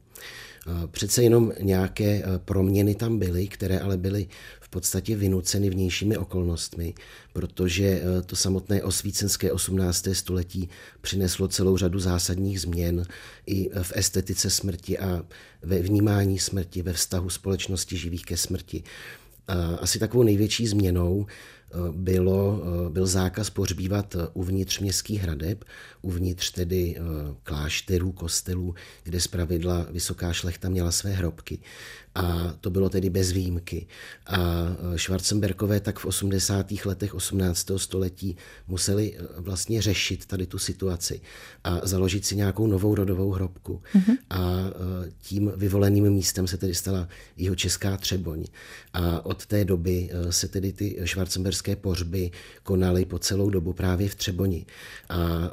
E, 0.68 0.88
přece 0.88 1.24
jenom 1.24 1.52
nějaké 1.62 2.06
e, 2.06 2.24
proměny 2.40 2.96
tam 2.96 3.20
byly, 3.20 3.48
které 3.48 3.80
ale 3.80 3.98
byly 3.98 4.28
podstatě 4.74 5.16
vynuceny 5.16 5.70
vnějšími 5.70 6.18
okolnostmi, 6.18 6.94
protože 7.34 7.86
eh, 7.86 8.22
to 8.22 8.36
samotné 8.36 8.84
osvícenské 8.84 9.52
18. 9.52 10.08
století 10.14 10.70
přineslo 11.02 11.48
celou 11.48 11.78
řadu 11.78 12.00
zásadních 12.00 12.62
změn 12.62 13.06
i 13.46 13.70
v 13.70 13.92
estetice 13.96 14.50
smrti 14.50 15.00
a 15.00 15.26
ve 15.62 15.80
vnímání 15.80 16.40
smrti, 16.40 16.82
ve 16.82 16.94
vztahu 16.94 17.30
společnosti 17.30 17.98
živých 17.98 18.26
ke 18.26 18.38
smrti. 18.38 18.84
Asi 19.80 20.00
takovou 20.00 20.24
největší 20.24 20.68
změnou 20.68 21.26
bylo, 21.92 22.64
byl 22.90 23.08
zákaz 23.08 23.50
pohřbívat 23.50 24.16
uvnitř 24.34 24.80
městských 24.80 25.22
hradeb, 25.22 25.64
uvnitř 26.02 26.52
tedy 26.52 26.96
eh, 26.98 27.02
klášterů, 27.44 28.12
kostelů, 28.12 28.76
kde 29.04 29.20
zpravidla 29.20 29.88
vysoká 29.92 30.34
šlechta 30.34 30.70
měla 30.70 30.92
své 30.92 31.12
hrobky. 31.12 31.60
A 32.16 32.54
to 32.62 32.70
bylo 32.70 32.90
tedy 32.90 33.10
bez 33.10 33.32
výjimky. 33.32 33.88
A 34.28 34.38
eh, 34.94 34.98
Schwarzenbergové 34.98 35.80
tak 35.80 36.00
v 36.00 36.06
80. 36.06 36.72
letech 36.86 37.16
18. 37.16 37.72
století 37.78 38.38
museli 38.68 39.14
eh, 39.16 39.24
vlastně 39.38 39.82
řešit 39.82 40.26
tady 40.26 40.48
tu 40.48 40.58
situaci 40.58 41.22
a 41.64 41.80
založit 41.84 42.26
si 42.26 42.36
nějakou 42.36 42.68
novou 42.68 42.96
rodovou 42.96 43.32
hrobku. 43.32 43.82
Mm-hmm. 43.96 44.18
A 44.30 44.44
tím 45.22 45.52
vyvoleným 45.56 46.10
místem 46.10 46.48
se 46.48 46.58
tedy 46.58 46.76
stala 46.76 47.08
jeho 47.38 47.56
česká 47.56 47.98
Třeboň. 47.98 48.46
A 48.94 49.26
od 49.26 49.46
té 49.46 49.66
doby 49.66 50.10
se 50.30 50.48
tedy 50.48 50.74
ty 50.74 51.00
Schwarzenberské 51.06 51.76
pohřby 51.76 52.32
konaly 52.64 53.06
po 53.06 53.20
celou 53.20 53.50
dobu 53.50 53.74
právě 53.74 54.10
v 54.10 54.16
Třeboni. 54.16 54.66
A 55.10 55.52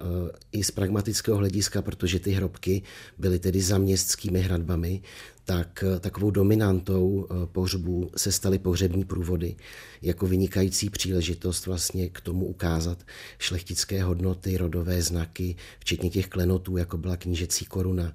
i 0.53 0.65
z 0.65 0.71
pragmatického 0.71 1.39
hlediska, 1.39 1.83
protože 1.83 2.19
ty 2.19 2.31
hrobky 2.31 2.83
byly 3.19 3.39
tedy 3.39 3.63
za 3.63 3.79
městskými 3.79 4.41
hradbami, 4.41 5.03
tak 5.45 5.85
eh, 5.87 6.01
takovou 6.01 6.31
dominantou 6.31 7.27
eh, 7.31 7.47
pohřbů 7.47 8.11
se 8.17 8.33
staly 8.33 8.59
pohřební 8.59 9.05
průvody 9.05 9.57
jako 10.03 10.27
vynikající 10.27 10.91
příležitost 10.91 11.67
vlastně 11.67 12.09
k 12.09 12.21
tomu 12.21 12.47
ukázat 12.47 12.99
šlechtické 13.39 14.03
hodnoty, 14.03 14.57
rodové 14.57 15.03
znaky, 15.03 15.57
včetně 15.79 16.11
těch 16.11 16.29
klenotů, 16.29 16.77
jako 16.77 16.99
byla 16.99 17.17
knížecí 17.17 17.65
koruna. 17.65 18.13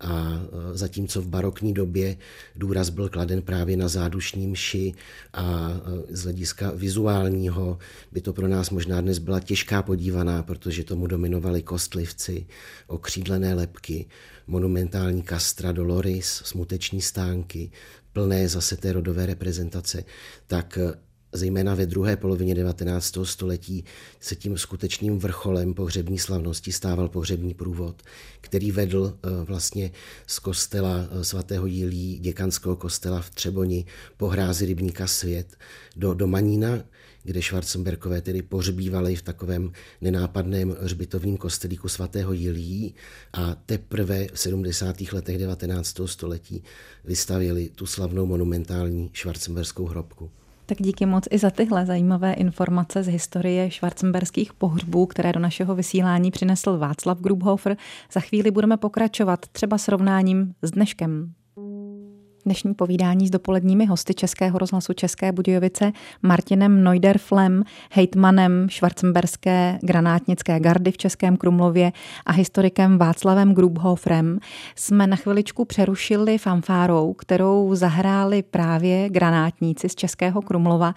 A 0.00 0.40
e, 0.72 0.76
zatímco 0.76 1.22
v 1.22 1.28
barokní 1.28 1.74
době 1.74 2.16
důraz 2.56 2.88
byl 2.88 3.08
kladen 3.08 3.42
právě 3.42 3.76
na 3.76 3.88
zádušní 3.88 4.46
mši 4.46 4.94
a 5.32 5.72
z 6.08 6.22
hlediska 6.22 6.72
vizuálního 6.74 7.78
by 8.12 8.20
to 8.20 8.32
pro 8.32 8.48
nás 8.48 8.70
možná 8.70 9.00
dnes 9.00 9.18
byla 9.18 9.40
těžká 9.40 9.82
podívaná, 9.82 10.42
protože 10.42 10.84
tomu 10.84 11.06
dominovali 11.06 11.62
kostlivci, 11.62 12.46
okřídlené 12.86 13.54
lepky, 13.54 14.06
monumentální 14.46 15.22
kastra 15.22 15.72
Doloris, 15.72 16.26
smuteční 16.26 17.02
stánky, 17.02 17.70
plné 18.12 18.48
zase 18.48 18.76
té 18.76 18.92
rodové 18.92 19.26
reprezentace, 19.26 20.04
tak 20.46 20.78
zejména 21.34 21.74
ve 21.74 21.86
druhé 21.86 22.16
polovině 22.16 22.54
19. 22.54 23.16
století 23.22 23.84
se 24.20 24.36
tím 24.36 24.58
skutečným 24.58 25.18
vrcholem 25.18 25.74
pohřební 25.74 26.18
slavnosti 26.18 26.72
stával 26.72 27.08
pohřební 27.08 27.54
průvod, 27.54 28.02
který 28.40 28.72
vedl 28.72 29.14
eh, 29.16 29.44
vlastně 29.44 29.90
z 30.26 30.38
kostela 30.38 31.08
eh, 31.10 31.24
svatého 31.24 31.66
Jílí, 31.66 32.18
děkanského 32.18 32.76
kostela 32.76 33.20
v 33.20 33.30
Třeboni, 33.30 33.84
po 34.16 34.28
hrázi 34.28 34.66
rybníka 34.66 35.06
Svět 35.06 35.56
do, 35.96 36.14
do 36.14 36.26
Manína, 36.26 36.84
kde 37.22 37.42
Schwarzenberkové 37.42 38.20
tedy 38.20 38.42
pohřbívali 38.42 39.16
v 39.16 39.22
takovém 39.22 39.72
nenápadném 40.00 40.76
hřbitovním 40.80 41.36
kostelíku 41.36 41.88
svatého 41.88 42.32
Jilí 42.32 42.94
a 43.32 43.54
teprve 43.54 44.26
v 44.34 44.38
70. 44.38 45.00
letech 45.12 45.38
19. 45.38 46.00
století 46.04 46.62
vystavěli 47.04 47.68
tu 47.68 47.86
slavnou 47.86 48.26
monumentální 48.26 49.10
Schwarzenberskou 49.14 49.86
hrobku. 49.86 50.30
Tak 50.66 50.78
díky 50.80 51.06
moc 51.06 51.24
i 51.30 51.38
za 51.38 51.50
tyhle 51.50 51.86
zajímavé 51.86 52.32
informace 52.32 53.02
z 53.02 53.06
historie 53.06 53.70
švarcemberských 53.70 54.52
pohřbů, 54.52 55.06
které 55.06 55.32
do 55.32 55.40
našeho 55.40 55.74
vysílání 55.74 56.30
přinesl 56.30 56.78
Václav 56.78 57.20
Grubhofer. 57.20 57.76
Za 58.12 58.20
chvíli 58.20 58.50
budeme 58.50 58.76
pokračovat 58.76 59.46
třeba 59.52 59.78
srovnáním 59.78 60.54
s 60.62 60.70
dneškem. 60.70 61.32
Dnešní 62.46 62.74
povídání 62.74 63.26
s 63.26 63.30
dopoledními 63.30 63.86
hosty 63.86 64.14
Českého 64.14 64.58
rozhlasu 64.58 64.92
České 64.92 65.32
Budějovice 65.32 65.92
Martinem 66.22 66.84
Neuderflem, 66.84 67.64
hejtmanem 67.90 68.66
švarcemberské 68.68 69.78
granátnické 69.82 70.60
gardy 70.60 70.90
v 70.92 70.96
Českém 70.96 71.36
Krumlově 71.36 71.92
a 72.26 72.32
historikem 72.32 72.98
Václavem 72.98 73.54
Grubhofrem 73.54 74.38
jsme 74.76 75.06
na 75.06 75.16
chviličku 75.16 75.64
přerušili 75.64 76.38
fanfárou, 76.38 77.12
kterou 77.12 77.74
zahráli 77.74 78.42
právě 78.42 79.08
granátníci 79.08 79.88
z 79.88 79.94
Českého 79.94 80.42
Krumlova. 80.42 80.94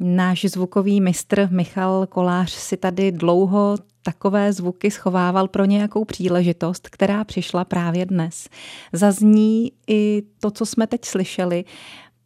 Náš 0.00 0.44
zvukový 0.44 1.00
mistr 1.00 1.48
Michal 1.50 2.06
Kolář 2.06 2.50
si 2.50 2.76
tady 2.76 3.12
dlouho 3.12 3.76
takové 4.04 4.52
zvuky 4.52 4.90
schovával 4.90 5.48
pro 5.48 5.64
nějakou 5.64 6.04
příležitost, 6.04 6.88
která 6.88 7.24
přišla 7.24 7.64
právě 7.64 8.06
dnes. 8.06 8.48
Zazní 8.92 9.72
i 9.86 10.22
to, 10.40 10.50
co 10.50 10.66
jsme 10.66 10.86
teď 10.86 11.04
slyšeli, 11.04 11.64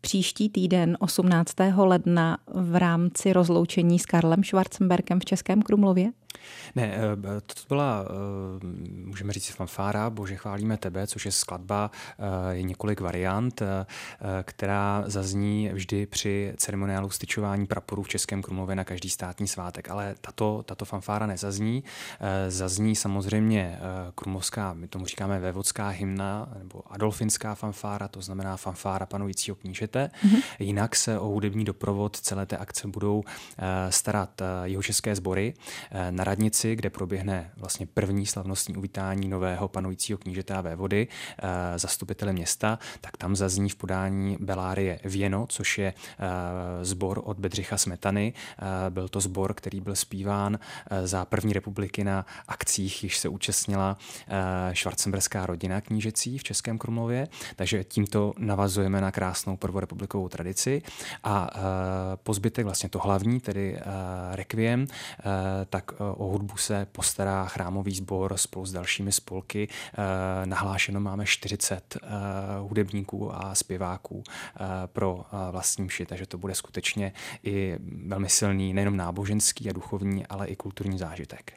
příští 0.01 0.49
týden 0.49 0.97
18. 1.01 1.55
ledna 1.77 2.39
v 2.55 2.77
rámci 2.77 3.33
rozloučení 3.33 3.99
s 3.99 4.07
Karlem 4.07 4.45
Schwarzenbergem 4.45 5.21
v 5.21 5.25
Českém 5.25 5.63
Krumlově? 5.63 6.11
Ne, 6.75 6.95
eh, 6.95 7.41
to 7.41 7.55
byla, 7.69 8.05
eh, 8.05 8.67
můžeme 9.05 9.33
říct, 9.33 9.49
fanfára, 9.49 10.11
bože 10.11 10.37
chválíme 10.37 10.77
tebe, 10.77 11.07
což 11.07 11.27
je 11.27 11.33
skladba, 11.33 11.91
eh, 12.19 12.55
je 12.55 12.63
několik 12.63 13.01
variant, 13.01 13.63
která 14.43 15.05
zazní 15.07 15.71
vždy 15.73 16.07
při 16.07 16.53
ceremoniálu 16.57 17.11
styčování 17.11 17.67
praporů 17.67 18.03
v 18.03 18.09
Českém 18.09 18.43
Krumlově 18.43 18.77
na 18.77 18.85
každý 18.85 19.11
státní 19.11 19.49
svátek, 19.49 19.91
ale 19.91 20.15
tato, 20.21 20.63
tato 20.67 20.85
fanfára 20.85 21.27
nezazní. 21.27 21.85
Zazní 22.49 22.97
samozřejmě 22.97 23.79
krumlovská, 24.15 24.73
my 24.73 24.89
tomu 24.89 25.07
říkáme 25.07 25.41
vévodská 25.41 25.89
hymna, 25.89 26.49
nebo 26.59 26.83
adolfinská 26.91 27.55
fanfára, 27.55 28.09
to 28.09 28.21
znamená 28.21 28.57
fanfára 28.57 29.07
panujícího 29.07 29.55
knížete. 29.55 30.11
Mm-hmm. 30.27 30.43
Jinak 30.59 30.97
se 30.97 31.19
o 31.19 31.29
hudební 31.29 31.65
doprovod 31.65 32.17
celé 32.17 32.47
té 32.47 32.57
akce 32.57 32.89
budou 32.89 33.23
starat 33.91 34.43
jeho 34.65 34.83
české 34.83 35.15
sbory 35.15 35.55
na 36.11 36.25
radnici, 36.29 36.77
kde 36.77 36.91
proběhne 36.91 37.51
vlastně 37.57 37.87
první 37.87 38.27
slavnostní 38.27 38.77
uvítání 38.77 39.29
nového 39.29 39.69
panujícího 39.69 40.19
knížete 40.19 40.55
a 40.55 40.61
vévody 40.61 41.09
eh, 41.09 41.79
zastupitele 41.79 42.33
města, 42.33 42.79
tak 43.01 43.17
tam 43.17 43.37
zazní 43.37 43.71
v 43.71 43.77
podání 43.77 44.37
Belárie 44.41 45.01
Věno, 45.05 45.47
což 45.49 45.79
je 45.79 45.95
eh, 45.95 46.85
sbor 46.85 47.21
od 47.25 47.39
Bedřicha 47.39 47.79
Smetany. 47.79 48.33
Eh, 48.37 48.91
byl 48.91 49.09
to 49.09 49.21
sbor, 49.21 49.55
který 49.55 49.81
byl 49.81 49.97
zpíván 49.97 50.59
za 51.05 51.25
první 51.25 51.53
republiky 51.53 52.05
na 52.05 52.27
akcích, 52.49 53.05
již 53.05 53.19
se 53.19 53.29
účastnila 53.29 53.97
švarcemberská 54.73 55.47
rodina 55.47 55.81
knížecí 55.81 56.39
v 56.39 56.43
Českém 56.43 56.79
Krumlově, 56.79 57.29
takže 57.57 57.85
tímto 57.85 58.33
navazujeme 58.39 59.01
na 59.01 59.11
krásnou 59.11 59.57
prvorepublikovou 59.57 60.29
tradici 60.29 60.83
a 61.25 61.51
po 62.23 62.35
zbytek 62.35 62.65
vlastně 62.65 62.89
to 62.89 62.99
hlavní, 62.99 63.41
tedy 63.41 63.79
Requiem, 64.33 64.87
tak 65.71 65.93
o 66.17 66.25
hudbu 66.25 66.57
se 66.57 66.87
postará 66.93 67.45
chrámový 67.45 67.95
sbor 67.95 68.37
spolu 68.37 68.67
s 68.67 68.73
dalšími 68.73 69.13
spolky. 69.13 69.69
Nahlášeno 70.45 71.01
máme 71.01 71.27
40 71.27 71.97
hudebníků 72.61 73.35
a 73.35 73.55
zpěváků 73.55 74.23
pro 74.87 75.25
vlastní 75.51 75.85
mši, 75.85 76.07
takže 76.07 76.27
to 76.27 76.39
bude 76.39 76.55
skutečně 76.55 77.13
i 77.45 77.79
velmi 78.07 78.29
silný 78.29 78.75
nejenom 78.75 78.97
náboženský 78.97 79.71
a 79.71 79.73
duchovní, 79.73 80.27
ale 80.27 80.47
i 80.47 80.57
kulturní 80.57 80.99
zážitek. 80.99 81.53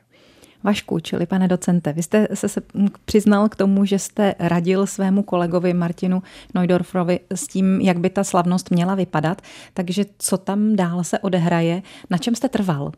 Vašku, 0.63 0.99
čili 0.99 1.25
pane 1.25 1.47
docente, 1.47 1.93
vy 1.93 2.03
jste 2.03 2.27
se 2.33 2.61
přiznal 3.05 3.49
k 3.49 3.55
tomu, 3.55 3.85
že 3.85 3.99
jste 3.99 4.35
radil 4.39 4.87
svému 4.87 5.23
kolegovi 5.23 5.73
Martinu 5.73 6.23
Neudorfrovi 6.53 7.19
s 7.29 7.47
tím, 7.47 7.81
jak 7.81 7.99
by 7.99 8.09
ta 8.09 8.23
slavnost 8.23 8.71
měla 8.71 8.95
vypadat, 8.95 9.41
takže 9.73 10.05
co 10.17 10.37
tam 10.37 10.75
dál 10.75 11.03
se 11.03 11.19
odehraje, 11.19 11.81
na 12.09 12.17
čem 12.17 12.35
jste 12.35 12.49
trval? 12.49 12.91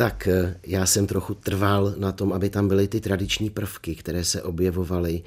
Tak 0.00 0.28
eh, 0.28 0.56
já 0.66 0.86
jsem 0.86 1.06
trochu 1.06 1.34
trval 1.34 1.94
na 1.96 2.12
tom, 2.12 2.32
aby 2.32 2.50
tam 2.50 2.68
byly 2.68 2.88
ty 2.88 3.00
tradiční 3.00 3.50
prvky, 3.50 3.94
které 3.94 4.24
se 4.24 4.42
objevovaly 4.42 5.22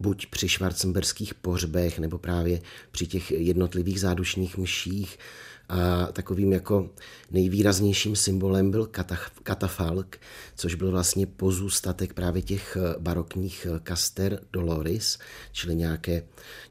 buď 0.00 0.26
při 0.26 0.48
švarcemberských 0.48 1.34
pohřbech, 1.34 1.98
nebo 1.98 2.18
právě 2.18 2.60
při 2.90 3.06
těch 3.06 3.30
jednotlivých 3.30 4.00
zádušních 4.00 4.58
mších 4.58 5.18
a 5.68 6.06
takovým 6.12 6.52
jako 6.52 6.90
nejvýraznějším 7.30 8.16
symbolem 8.16 8.70
byl 8.70 8.90
katafalk, 9.42 10.16
což 10.56 10.74
byl 10.74 10.90
vlastně 10.90 11.26
pozůstatek 11.26 12.12
právě 12.12 12.42
těch 12.42 12.76
eh, 12.80 12.94
barokních 12.98 13.66
eh, 13.70 13.80
kaster 13.82 14.40
Doloris, 14.52 15.18
čili 15.52 15.74
nějaké, 15.74 16.22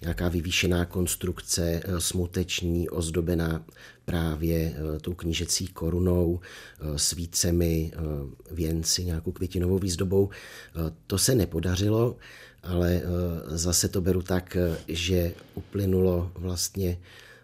nějaká 0.02 0.30
vyvýšená 0.30 0.86
konstrukce 0.86 1.82
eh, 1.84 2.02
smuteční, 2.02 2.90
ozdobená 2.90 3.66
právě 4.06 4.76
tou 5.02 5.14
knížecí 5.14 5.68
korunou, 5.68 6.40
svícemi, 6.96 7.92
věnci, 8.52 9.06
nějakou 9.06 9.32
květinovou 9.32 9.80
výzdobou. 9.80 10.30
To 11.08 11.18
se 11.18 11.36
nepodařilo, 11.36 12.16
ale 12.68 13.02
zase 13.46 13.88
to 13.88 14.02
beru 14.02 14.22
tak, 14.22 14.58
že 14.88 15.32
uplynulo 15.56 16.32
vlastně 16.36 16.98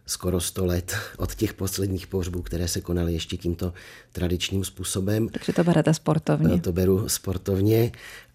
skoro 0.05 0.39
100 0.39 0.65
let 0.65 0.95
od 1.17 1.35
těch 1.35 1.53
posledních 1.53 2.07
pohřbů, 2.07 2.41
které 2.41 2.67
se 2.67 2.81
konaly 2.81 3.13
ještě 3.13 3.37
tímto 3.37 3.73
tradičním 4.11 4.63
způsobem. 4.63 5.29
Takže 5.29 5.53
to 5.53 5.63
berete 5.63 5.93
sportovně. 5.93 6.61
To 6.61 6.71
beru 6.71 7.09
sportovně, 7.09 7.91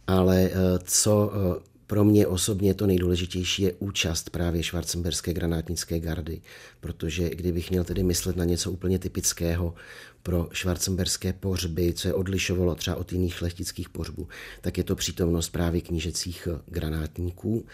ale 0.07 0.51
eh, 0.53 0.79
co 0.85 1.33
eh, 1.35 1.69
pro 1.89 2.05
mě 2.05 2.27
osobně 2.27 2.75
to 2.75 2.87
nejdůležitější 2.87 3.63
je 3.63 3.73
účast 3.73 4.31
právě 4.31 4.63
švarcemberské 4.63 5.33
granátnické 5.33 6.01
gardy, 6.01 6.41
protože 6.81 7.31
kdybych 7.31 7.71
měl 7.71 7.85
tedy 7.85 8.03
myslet 8.03 8.37
na 8.37 8.45
něco 8.45 8.71
úplně 8.71 8.99
typického 8.99 9.75
pro 10.23 10.49
švarcemberské 10.53 11.33
pohřby, 11.33 11.93
co 11.93 12.09
je 12.09 12.15
odlišovalo 12.15 12.75
třeba 12.75 12.97
od 12.97 13.13
jiných 13.13 13.43
lechtických 13.43 13.89
pohřbů, 13.89 14.29
tak 14.61 14.79
je 14.79 14.85
to 14.85 14.97
přítomnost 14.97 15.49
právě 15.49 15.81
knížecích 15.81 16.49
granátníků. 16.67 17.67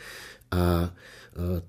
A 0.55 0.95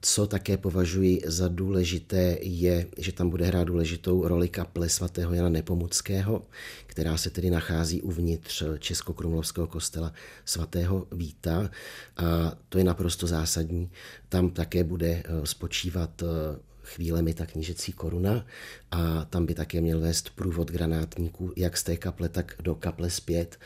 co 0.01 0.27
také 0.27 0.57
považuji 0.57 1.21
za 1.25 1.47
důležité 1.47 2.37
je, 2.41 2.87
že 2.97 3.11
tam 3.11 3.29
bude 3.29 3.45
hrát 3.45 3.63
důležitou 3.63 4.27
roli 4.27 4.49
kaple 4.49 4.89
svatého 4.89 5.33
Jana 5.33 5.49
Nepomuckého, 5.49 6.41
která 6.87 7.17
se 7.17 7.29
tedy 7.29 7.49
nachází 7.49 8.01
uvnitř 8.01 8.63
Českokrumlovského 8.79 9.67
kostela 9.67 10.13
svatého 10.45 11.07
Víta. 11.11 11.69
A 12.17 12.53
to 12.69 12.77
je 12.77 12.83
naprosto 12.83 13.27
zásadní. 13.27 13.91
Tam 14.29 14.49
také 14.49 14.83
bude 14.83 15.07
eh, 15.07 15.23
spočívat 15.43 16.23
eh, 16.23 16.25
chvílemi 16.83 17.33
ta 17.33 17.45
knížecí 17.45 17.91
koruna 17.91 18.45
a 18.91 19.25
tam 19.25 19.45
by 19.45 19.53
také 19.53 19.81
měl 19.81 19.99
vést 19.99 20.29
průvod 20.29 20.71
granátníků 20.71 21.53
jak 21.55 21.77
z 21.77 21.83
té 21.83 21.97
kaple, 21.97 22.29
tak 22.29 22.55
do 22.63 22.75
kaple 22.75 23.09
zpět. 23.09 23.59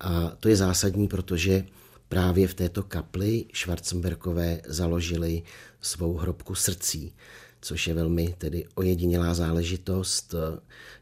A 0.00 0.32
to 0.40 0.48
je 0.48 0.56
zásadní, 0.56 1.08
protože 1.08 1.64
Právě 2.12 2.48
v 2.48 2.54
této 2.54 2.82
kapli 2.82 3.44
Schwarzenbergové 3.54 4.60
založili 4.66 5.42
svou 5.80 6.16
hrobku 6.16 6.54
srdcí, 6.54 7.14
což 7.60 7.86
je 7.86 7.94
velmi 7.94 8.34
tedy 8.38 8.64
ojedinělá 8.74 9.34
záležitost. 9.34 10.34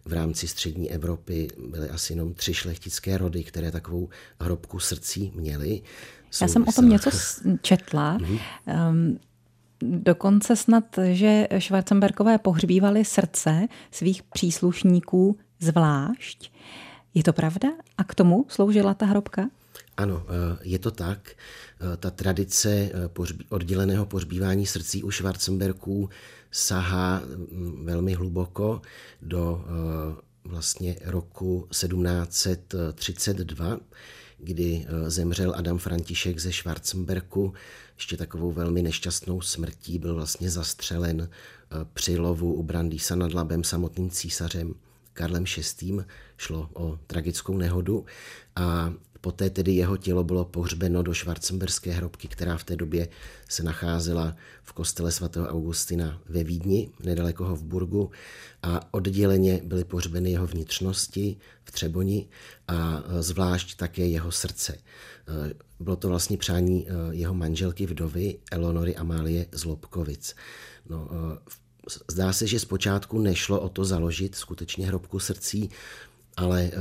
V 0.05 0.13
rámci 0.13 0.49
střední 0.49 0.91
Evropy 0.91 1.49
byly 1.69 1.89
asi 1.91 2.13
jenom 2.13 2.35
tři 2.35 2.55
šlechtické 2.55 3.19
rody, 3.19 3.45
které 3.45 3.71
takovou 3.71 4.09
hrobku 4.41 4.79
srdcí 4.79 5.33
měly. 5.35 5.83
Já 6.41 6.49
jsem 6.49 6.65
o 6.69 6.73
tom 6.73 6.89
něco 6.89 7.11
četla. 7.63 8.19
um, 8.91 9.19
dokonce 9.83 10.57
snad, 10.57 10.85
že 11.13 11.49
Schwarzenbergové 11.59 12.39
pohřbívali 12.39 13.05
srdce 13.05 13.67
svých 13.91 14.23
příslušníků 14.23 15.39
zvlášť. 15.61 16.53
Je 17.15 17.23
to 17.23 17.33
pravda? 17.33 17.69
A 17.99 18.05
k 18.05 18.15
tomu 18.15 18.47
sloužila 18.49 18.95
ta 18.95 19.07
hrobka? 19.07 19.49
Ano, 20.01 20.27
eh, 20.29 20.59
je 20.63 20.79
to 20.79 20.91
tak. 20.91 21.31
Eh, 21.31 21.97
ta 21.97 22.11
tradice 22.11 22.71
eh, 22.71 22.93
odděleného 23.49 24.07
pohřbívání 24.07 24.67
srdcí 24.67 25.03
u 25.03 25.11
Schwarzenberků 25.11 26.09
sahá 26.51 27.21
mm, 27.21 27.87
velmi 27.87 28.15
hluboko 28.15 28.83
do 29.23 29.65
vlastně 30.45 30.97
roku 31.05 31.67
1732, 31.71 33.81
kdy 34.39 34.87
zemřel 35.07 35.55
Adam 35.57 35.79
František 35.79 36.39
ze 36.39 36.53
Schwarzenberku. 36.53 37.53
Ještě 37.97 38.17
takovou 38.17 38.53
velmi 38.53 38.83
nešťastnou 38.83 39.41
smrtí 39.41 39.99
byl 39.99 40.15
vlastně 40.15 40.51
zastřelen 40.51 41.31
při 41.95 42.19
lovu 42.19 42.55
u 42.55 42.63
Brandýsa 42.63 43.17
nad 43.17 43.35
Labem 43.35 43.65
samotným 43.65 44.11
císařem 44.11 44.75
Karlem 45.13 45.45
VI. 45.81 45.97
Šlo 46.37 46.71
o 46.73 46.99
tragickou 47.07 47.57
nehodu 47.57 48.07
a 48.57 48.93
Poté 49.21 49.51
tedy 49.51 49.73
jeho 49.73 49.97
tělo 49.97 50.25
bylo 50.25 50.45
pohřbeno 50.45 51.03
do 51.03 51.15
švarcemberské 51.15 51.93
hrobky, 51.93 52.29
která 52.29 52.57
v 52.57 52.65
té 52.65 52.77
době 52.77 53.09
se 53.49 53.63
nacházela 53.63 54.37
v 54.63 54.73
kostele 54.73 55.13
svatého 55.13 55.47
Augustina 55.47 56.21
ve 56.29 56.45
Vídni, 56.45 56.91
nedaleko 57.05 57.45
Hofburgu 57.45 58.11
a 58.63 58.95
odděleně 58.95 59.61
byly 59.65 59.85
pohřbeny 59.85 60.31
jeho 60.31 60.47
vnitřnosti 60.47 61.37
v 61.65 61.71
Třeboni 61.71 62.29
a 62.69 63.03
e, 63.07 63.23
zvlášť 63.23 63.77
také 63.77 64.07
jeho 64.07 64.33
srdce. 64.33 64.73
E, 64.73 64.81
bylo 65.81 65.97
to 65.97 66.09
vlastně 66.09 66.37
přání 66.37 66.89
e, 66.89 66.93
jeho 67.11 67.35
manželky 67.35 67.87
vdovy 67.87 68.39
Eleonory 68.51 68.97
Amálie 68.97 69.47
z 69.53 69.65
Lobkovic. 69.65 70.35
No, 70.89 71.09
Zdá 72.11 72.33
se, 72.33 72.47
že 72.47 72.61
zpočátku 72.61 73.19
nešlo 73.19 73.61
o 73.61 73.69
to 73.69 73.85
založit 73.85 74.35
skutečně 74.35 74.87
hrobku 74.87 75.19
srdcí, 75.19 75.71
ale 76.41 76.63
eh, 76.63 76.77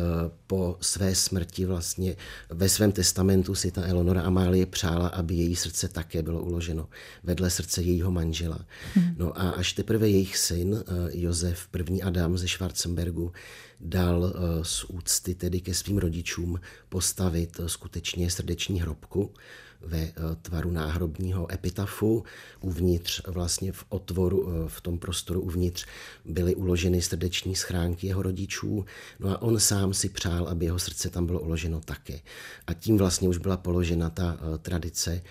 po 0.47 0.77
své 0.81 1.15
smrti 1.15 1.65
vlastně 1.65 2.15
ve 2.49 2.69
svém 2.69 2.91
testamentu 2.91 3.55
si 3.55 3.71
ta 3.71 3.85
Eleonora 3.85 4.21
Amálie 4.21 4.65
přála, 4.65 5.07
aby 5.07 5.35
její 5.35 5.55
srdce 5.55 5.87
také 5.87 6.23
bylo 6.23 6.43
uloženo 6.43 6.89
vedle 7.23 7.49
srdce 7.49 7.81
jejího 7.81 8.11
manžela. 8.11 8.59
Hmm. 8.93 9.15
No 9.17 9.41
a 9.41 9.49
až 9.49 9.73
teprve 9.73 10.09
jejich 10.09 10.37
syn 10.37 10.83
eh, 10.87 10.93
Josef 11.11 11.67
I. 11.93 12.01
Adam 12.01 12.37
ze 12.37 12.47
Schwarzenbergu 12.47 13.31
dal 13.79 14.33
eh, 14.35 14.65
z 14.65 14.83
úcty 14.83 15.35
tedy 15.35 15.61
ke 15.61 15.73
svým 15.73 15.97
rodičům 15.97 16.59
postavit 16.89 17.59
skutečně 17.67 18.31
srdeční 18.31 18.81
hrobku, 18.81 19.33
ve 19.81 19.97
eh, 19.97 20.13
tvaru 20.41 20.71
náhrobního 20.71 21.53
epitafu. 21.53 22.23
Uvnitř, 22.61 23.21
vlastně 23.27 23.71
v 23.71 23.85
otvoru, 23.89 24.49
eh, 24.49 24.69
v 24.69 24.81
tom 24.81 24.99
prostoru 24.99 25.41
uvnitř 25.41 25.85
byly 26.25 26.55
uloženy 26.55 27.01
srdeční 27.01 27.55
schránky 27.55 28.07
jeho 28.07 28.21
rodičů. 28.21 28.85
No 29.19 29.29
a 29.29 29.41
on 29.41 29.59
sám 29.59 29.93
si 29.93 30.09
přál, 30.09 30.47
aby 30.47 30.65
jeho 30.65 30.79
srdce 30.79 31.09
tam 31.09 31.25
bylo 31.25 31.39
uloženo 31.39 31.81
také. 31.81 32.19
A 32.67 32.73
tím 32.73 32.97
vlastně 32.97 33.29
už 33.29 33.37
byla 33.37 33.57
položena 33.57 34.09
ta 34.09 34.37
eh, 34.39 34.57
tradice 34.57 35.21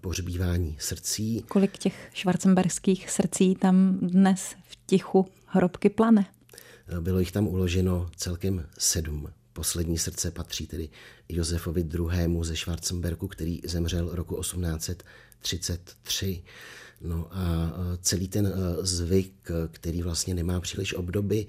pohřbívání 0.00 0.76
srdcí. 0.80 1.44
Kolik 1.48 1.78
těch 1.78 2.08
švarcemberských 2.12 3.10
srdcí 3.10 3.54
tam 3.54 3.98
dnes 4.02 4.54
v 4.68 4.78
tichu 4.86 5.26
hrobky 5.46 5.90
plane? 5.90 6.26
Bylo 7.00 7.18
jich 7.18 7.32
tam 7.32 7.46
uloženo 7.46 8.10
celkem 8.16 8.66
sedm. 8.78 9.28
Poslední 9.58 9.98
srdce 9.98 10.30
patří 10.30 10.66
tedy 10.66 10.88
Josefovi 11.28 11.80
II. 11.80 12.38
ze 12.42 12.56
Schwarzenbergu, 12.56 13.28
který 13.28 13.60
zemřel 13.64 14.08
roku 14.12 14.40
1833. 14.40 16.42
No 17.00 17.28
a 17.30 17.72
celý 18.02 18.28
ten 18.28 18.52
zvyk, 18.80 19.50
který 19.70 20.02
vlastně 20.02 20.34
nemá 20.34 20.60
příliš 20.60 20.94
obdoby, 20.94 21.46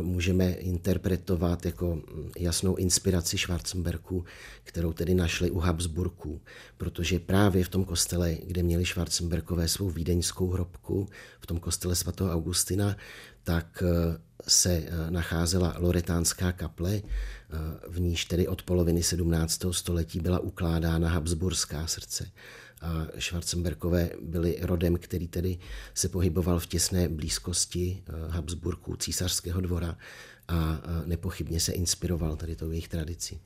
můžeme 0.00 0.52
interpretovat 0.52 1.66
jako 1.66 2.02
jasnou 2.38 2.76
inspiraci 2.76 3.38
Schwarzenberku, 3.38 4.24
kterou 4.64 4.92
tedy 4.92 5.14
našli 5.14 5.50
u 5.50 5.58
Habsburků, 5.58 6.40
protože 6.76 7.18
právě 7.18 7.64
v 7.64 7.68
tom 7.68 7.84
kostele, 7.84 8.36
kde 8.46 8.62
měli 8.62 8.86
Schwarzenberkové 8.86 9.68
svou 9.68 9.90
vídeňskou 9.90 10.50
hrobku, 10.50 11.08
v 11.40 11.46
tom 11.46 11.60
kostele 11.60 11.94
svatého 11.94 12.30
Augustina, 12.30 12.96
tak 13.44 13.82
se 14.48 14.84
nacházela 15.10 15.74
loretánská 15.78 16.52
kaple, 16.52 17.00
v 17.88 18.00
níž 18.00 18.24
tedy 18.24 18.48
od 18.48 18.62
poloviny 18.62 19.02
17. 19.02 19.60
století 19.70 20.20
byla 20.20 20.38
ukládána 20.38 21.08
Habsburská 21.08 21.86
srdce. 21.86 22.30
A 22.80 23.06
Schwarzenberkové 23.18 24.10
byli 24.22 24.58
rodem, 24.62 24.96
který 24.96 25.28
tedy 25.28 25.58
se 25.94 26.08
pohyboval 26.08 26.58
v 26.58 26.66
těsné 26.66 27.08
blízkosti 27.08 28.02
Habsburků, 28.28 28.96
císařského 28.96 29.60
dvora 29.60 29.96
a 30.48 30.80
nepochybně 31.04 31.60
se 31.60 31.72
inspiroval 31.72 32.36
tady 32.36 32.56
tou 32.56 32.70
jejich 32.70 32.88
tradicí. 32.88 33.40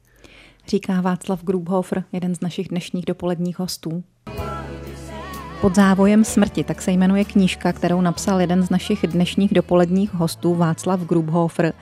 Říká 0.69 1.01
Václav 1.01 1.45
Grubhofer, 1.45 2.05
jeden 2.13 2.35
z 2.35 2.41
našich 2.41 2.69
dnešních 2.69 3.05
dopoledních 3.05 3.59
hostů. 3.59 4.05
Pod 5.61 5.75
závojem 5.75 6.25
smrti, 6.25 6.65
tak 6.65 6.83
se 6.83 6.91
jmenuje 6.91 7.25
knížka, 7.25 7.73
kterou 7.73 8.01
napsal 8.01 8.41
jeden 8.41 8.63
z 8.63 8.71
našich 8.71 9.07
dnešních 9.07 9.55
dopoledních 9.55 10.15
hostů 10.15 10.55
Václav 10.55 11.01
Grubhofer 11.01 11.73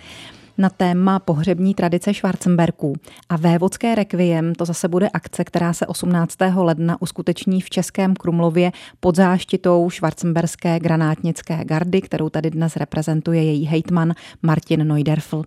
na 0.59 0.71
téma 0.71 1.19
pohřební 1.19 1.75
tradice 1.75 2.15
Schwarzenberků. 2.15 2.93
A 3.29 3.37
Vévodské 3.37 3.95
rekviem 3.95 4.55
to 4.55 4.65
zase 4.65 4.89
bude 4.89 5.09
akce, 5.09 5.45
která 5.45 5.73
se 5.73 5.87
18. 5.87 6.37
ledna 6.57 7.03
uskuteční 7.03 7.61
v 7.61 7.71
Českém 7.71 8.15
Krumlově 8.15 8.73
pod 9.01 9.17
záštitou 9.17 9.91
Schwarzenberské 9.91 10.81
granátnické 10.81 11.65
gardy, 11.65 12.01
kterou 12.01 12.29
tady 12.29 12.51
dnes 12.51 12.77
reprezentuje 12.77 13.43
její 13.45 13.65
hejtman 13.65 14.15
Martin 14.43 14.89
Neuderfl. 14.89 15.43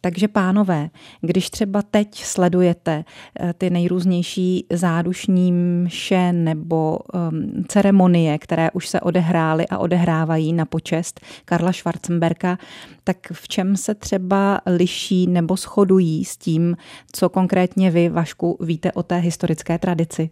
Takže 0.00 0.28
pánové, 0.28 0.90
když 1.20 1.50
třeba 1.50 1.82
teď 1.82 2.24
sledujete 2.24 3.04
eh, 3.40 3.52
ty 3.58 3.70
nejrůznější 3.70 4.66
zádušní 4.72 5.52
mše 5.52 6.32
nebo 6.32 6.98
um, 6.98 7.64
ceremonie, 7.68 8.38
které 8.38 8.70
už 8.70 8.88
se 8.88 9.00
odehrály 9.00 9.66
a 9.66 9.78
odehrávají 9.78 10.52
na 10.52 10.64
počest 10.64 11.20
Karla 11.44 11.72
Schwarzenberka, 11.72 12.58
tak 13.04 13.16
v 13.32 13.48
čem 13.48 13.76
se 13.76 13.94
třeba 13.94 14.60
liší 14.66 15.26
nebo 15.26 15.56
shodují 15.56 16.24
s 16.24 16.36
tím, 16.36 16.76
co 17.12 17.28
konkrétně 17.28 17.90
vy, 17.90 18.08
Vašku, 18.08 18.58
víte 18.60 18.92
o 18.92 19.02
té 19.02 19.16
historické 19.16 19.78
tradici? 19.78 20.30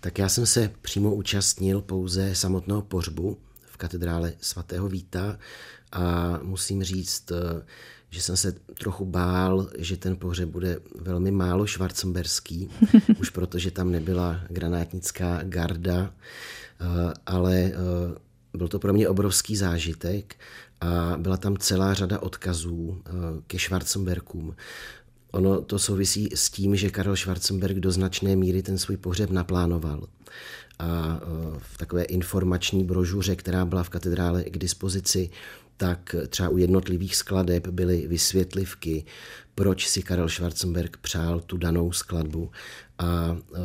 Tak 0.00 0.18
já 0.18 0.28
jsem 0.28 0.46
se 0.46 0.72
přímo 0.82 1.14
účastnil 1.14 1.80
pouze 1.80 2.34
samotného 2.34 2.82
pořbu 2.82 3.38
v 3.66 3.76
katedrále 3.76 4.32
svatého 4.40 4.88
Víta 4.88 5.38
a 5.92 6.38
musím 6.42 6.84
říct, 6.84 7.30
eh, 7.30 7.64
že 8.10 8.22
jsem 8.22 8.36
se 8.36 8.52
trochu 8.52 9.04
bál, 9.04 9.70
že 9.78 9.96
ten 9.96 10.16
pohřeb 10.16 10.48
bude 10.48 10.80
velmi 10.94 11.30
málo 11.30 11.66
švarcemberský, 11.66 12.70
už 13.20 13.30
protože 13.30 13.70
tam 13.70 13.92
nebyla 13.92 14.40
granátnická 14.48 15.40
garda, 15.42 16.14
eh, 16.80 16.84
ale 17.26 17.56
eh, 17.56 17.72
byl 18.56 18.68
to 18.68 18.78
pro 18.78 18.92
mě 18.92 19.08
obrovský 19.08 19.56
zážitek 19.56 20.36
a 20.80 21.16
byla 21.18 21.36
tam 21.36 21.56
celá 21.56 21.94
řada 21.94 22.22
odkazů 22.22 23.02
eh, 23.06 23.10
ke 23.46 23.58
Schwarzenberkům. 23.58 24.56
Ono 25.30 25.60
to 25.60 25.78
souvisí 25.78 26.28
s 26.34 26.50
tím, 26.50 26.76
že 26.76 26.90
Karel 26.90 27.16
Schwarzenberg 27.16 27.76
do 27.76 27.92
značné 27.92 28.36
míry 28.36 28.62
ten 28.62 28.78
svůj 28.78 28.96
pohřeb 28.96 29.30
naplánoval. 29.30 30.06
A 30.78 31.20
v 31.58 31.78
takové 31.78 32.02
informační 32.04 32.84
brožuře, 32.84 33.36
která 33.36 33.64
byla 33.64 33.82
v 33.82 33.88
katedrále 33.88 34.44
k 34.44 34.58
dispozici, 34.58 35.30
tak 35.78 36.14
třeba 36.28 36.48
u 36.48 36.58
jednotlivých 36.58 37.16
skladeb 37.16 37.66
byly 37.66 38.06
vysvětlivky, 38.06 39.04
proč 39.54 39.88
si 39.88 40.02
Karel 40.02 40.28
Schwarzenberg 40.28 40.96
přál 40.96 41.40
tu 41.40 41.56
danou 41.56 41.92
skladbu. 41.92 42.50
A 42.98 43.38
e, 43.54 43.58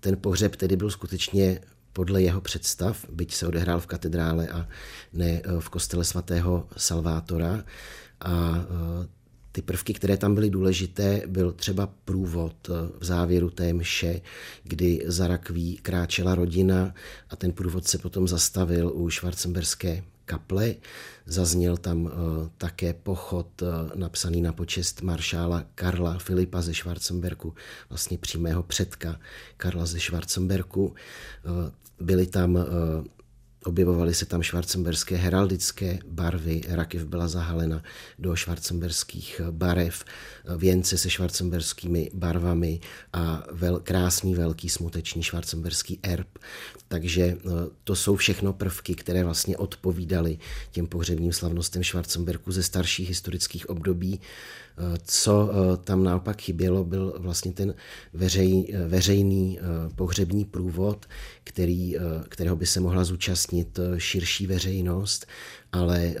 ten 0.00 0.16
pohřeb 0.16 0.56
tedy 0.56 0.76
byl 0.76 0.90
skutečně 0.90 1.60
podle 1.92 2.22
jeho 2.22 2.40
představ, 2.40 3.06
byť 3.12 3.34
se 3.34 3.46
odehrál 3.46 3.80
v 3.80 3.86
katedrále 3.86 4.48
a 4.48 4.68
ne 5.12 5.28
e, 5.44 5.60
v 5.60 5.68
kostele 5.68 6.04
svatého 6.04 6.68
Salvátora. 6.76 7.64
A 8.20 8.56
e, 8.56 9.08
ty 9.52 9.62
prvky, 9.62 9.94
které 9.94 10.16
tam 10.16 10.34
byly 10.34 10.50
důležité, 10.50 11.22
byl 11.26 11.52
třeba 11.52 11.86
průvod 12.04 12.68
v 12.98 13.04
závěru 13.04 13.50
té 13.50 13.72
mše, 13.72 14.20
kdy 14.62 15.02
za 15.06 15.28
rakví 15.28 15.76
kráčela 15.76 16.34
rodina 16.34 16.94
a 17.30 17.36
ten 17.36 17.52
průvod 17.52 17.88
se 17.88 17.98
potom 17.98 18.28
zastavil 18.28 18.92
u 18.94 19.10
švarcemberské 19.10 20.02
kaple. 20.30 20.74
Zazněl 21.26 21.76
tam 21.76 22.04
uh, 22.04 22.10
také 22.58 22.94
pochod 22.94 23.62
uh, 23.62 23.68
napsaný 23.94 24.42
na 24.42 24.52
počest 24.52 25.02
maršála 25.02 25.64
Karla 25.74 26.18
Filipa 26.18 26.62
ze 26.62 26.74
Schwarzenberku, 26.74 27.54
vlastně 27.90 28.18
přímého 28.18 28.62
předka 28.62 29.20
Karla 29.56 29.86
ze 29.86 30.00
Schwarzenberku. 30.00 30.84
Uh, 30.86 30.94
byly 32.06 32.26
tam 32.26 32.58
Objevovaly 33.64 34.14
se 34.14 34.26
tam 34.26 34.42
švarcemberské 34.42 35.16
heraldické 35.16 35.98
barvy, 36.06 36.60
rakev 36.68 37.04
byla 37.04 37.28
zahalena 37.28 37.82
do 38.18 38.36
švarcemberských 38.36 39.40
barev, 39.50 40.04
věnce 40.56 40.98
se 40.98 41.10
švarcemberskými 41.10 42.10
barvami 42.14 42.80
a 43.12 43.42
vel, 43.52 43.80
krásný 43.80 44.34
velký 44.34 44.68
smuteční 44.68 45.22
švarcemberský 45.22 45.98
erb. 46.02 46.38
Takže 46.88 47.22
eh, 47.22 47.38
to 47.84 47.96
jsou 47.96 48.16
všechno 48.16 48.52
prvky, 48.52 48.94
které 48.94 49.24
vlastně 49.24 49.56
odpovídaly 49.56 50.38
těm 50.70 50.86
pohřebním 50.86 51.32
slavnostem 51.32 51.84
Schwarzenberku 51.84 52.52
ze 52.52 52.62
starších 52.62 53.08
historických 53.08 53.70
období. 53.70 54.20
Eh, 54.80 54.98
co 55.04 55.50
eh, 55.50 55.76
tam 55.76 56.04
naopak 56.04 56.40
chybělo, 56.40 56.84
byl 56.84 57.14
vlastně 57.18 57.52
ten 57.52 57.74
veřej, 58.12 58.74
veřejný 58.86 59.58
pohřební 59.94 60.44
průvod, 60.44 61.06
který, 61.44 61.96
kterého 62.28 62.56
by 62.56 62.66
se 62.66 62.80
mohla 62.80 63.04
zúčastnit 63.04 63.78
širší 63.98 64.46
veřejnost, 64.46 65.26
ale 65.72 66.14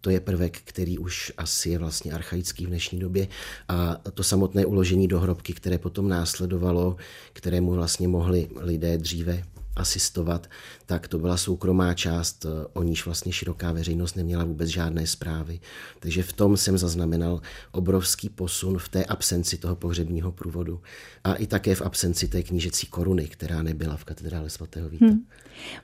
to 0.00 0.10
je 0.10 0.20
prvek, 0.20 0.60
který 0.64 0.98
už 0.98 1.32
asi 1.36 1.70
je 1.70 1.78
vlastně 1.78 2.12
archaický 2.12 2.66
v 2.66 2.68
dnešní 2.68 2.98
době. 2.98 3.28
A 3.68 3.96
to 4.14 4.22
samotné 4.22 4.66
uložení 4.66 5.08
do 5.08 5.20
hrobky, 5.20 5.52
které 5.52 5.78
potom 5.78 6.08
následovalo, 6.08 6.96
kterému 7.32 7.72
vlastně 7.72 8.08
mohli 8.08 8.48
lidé 8.56 8.98
dříve 8.98 9.44
asistovat, 9.76 10.46
tak 10.86 11.08
to 11.08 11.18
byla 11.18 11.36
soukromá 11.36 11.94
část, 11.94 12.44
eh, 12.44 12.66
o 12.72 12.82
níž 12.82 13.04
vlastně 13.04 13.32
široká 13.32 13.72
veřejnost 13.72 14.16
neměla 14.16 14.44
vůbec 14.44 14.68
žádné 14.68 15.06
zprávy. 15.06 15.60
Takže 16.00 16.22
v 16.22 16.32
tom 16.32 16.56
jsem 16.56 16.78
zaznamenal 16.78 17.40
obrovský 17.72 18.28
posun 18.28 18.78
v 18.78 18.88
té 18.88 19.04
absenci 19.04 19.58
toho 19.58 19.76
pohřebního 19.76 20.32
průvodu 20.32 20.80
a 21.24 21.34
i 21.34 21.46
také 21.46 21.74
v 21.74 21.82
absenci 21.82 22.28
té 22.28 22.42
knížecí 22.42 22.86
koruny, 22.86 23.28
která 23.28 23.62
nebyla 23.62 23.96
v 23.96 24.04
katedrále 24.04 24.50
svatého 24.50 24.88
Víta. 24.88 25.06
Hmm. 25.06 25.26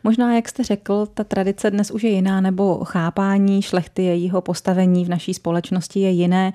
Možná, 0.04 0.34
jak 0.34 0.48
jste 0.48 0.64
řekl, 0.64 1.06
ta 1.14 1.24
tradice 1.24 1.70
dnes 1.70 1.90
už 1.90 2.02
je 2.02 2.10
jiná, 2.10 2.40
nebo 2.40 2.84
chápání 2.84 3.62
šlechty 3.62 4.02
jejího 4.02 4.40
postavení 4.40 5.04
v 5.04 5.08
naší 5.08 5.34
společnosti 5.34 6.00
je 6.00 6.10
jiné. 6.10 6.52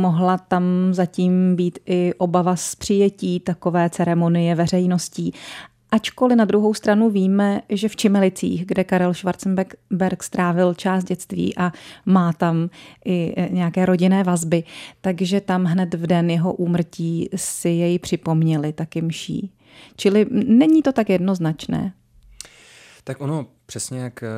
Mohla 0.00 0.38
tam 0.38 0.64
zatím 0.90 1.56
být 1.56 1.78
i 1.86 2.14
obava 2.18 2.56
z 2.56 2.74
přijetí 2.74 3.40
takové 3.40 3.90
ceremonie 3.90 4.54
veřejností. 4.54 5.32
Ačkoliv 5.90 6.36
na 6.36 6.44
druhou 6.44 6.74
stranu 6.74 7.10
víme, 7.10 7.62
že 7.68 7.88
v 7.88 7.96
Čimelicích, 7.96 8.66
kde 8.66 8.84
Karel 8.84 9.14
Schwarzenberg 9.14 10.22
strávil 10.22 10.74
část 10.74 11.04
dětství 11.04 11.56
a 11.56 11.72
má 12.06 12.32
tam 12.32 12.70
i 13.04 13.34
e, 13.36 13.48
nějaké 13.48 13.86
rodinné 13.86 14.24
vazby, 14.24 14.64
takže 15.00 15.40
tam 15.40 15.64
hned 15.64 15.94
v 15.94 16.06
den 16.06 16.30
jeho 16.30 16.52
úmrtí 16.52 17.28
si 17.36 17.68
jej 17.68 17.98
připomněli 17.98 18.72
taky 18.72 19.02
mší. 19.02 19.52
Čili 19.96 20.26
není 20.30 20.82
to 20.82 20.92
tak 20.92 21.10
jednoznačné. 21.10 21.92
Tak 23.04 23.20
ono 23.20 23.46
Přesně 23.68 24.00
jak 24.00 24.22
eh, 24.22 24.28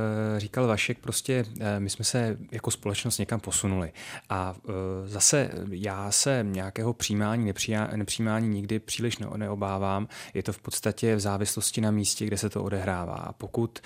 říkal 0.41 0.67
Vašek, 0.67 0.99
prostě 0.99 1.45
eh, 1.61 1.81
my 1.81 1.91
jsme 1.91 2.05
se 2.05 2.37
jako 2.53 2.71
společnost 2.71 3.19
někam 3.19 3.41
posunuli. 3.41 3.93
A 4.29 4.55
eh, 4.55 4.73
zase 5.09 5.51
já 5.71 6.11
se 6.11 6.47
nějakého 6.49 6.93
přijímání, 6.93 7.53
nepřijímání 7.97 8.49
nikdy 8.49 8.79
příliš 8.79 9.19
neobávám. 9.37 10.09
Je 10.35 10.43
to 10.43 10.53
v 10.53 10.59
podstatě 10.59 11.17
v 11.17 11.21
závislosti 11.21 11.81
na 11.81 11.91
místě, 11.91 12.27
kde 12.27 12.39
se 12.39 12.51
to 12.51 12.65
odehrává. 12.65 13.15
A 13.15 13.33
pokud 13.33 13.79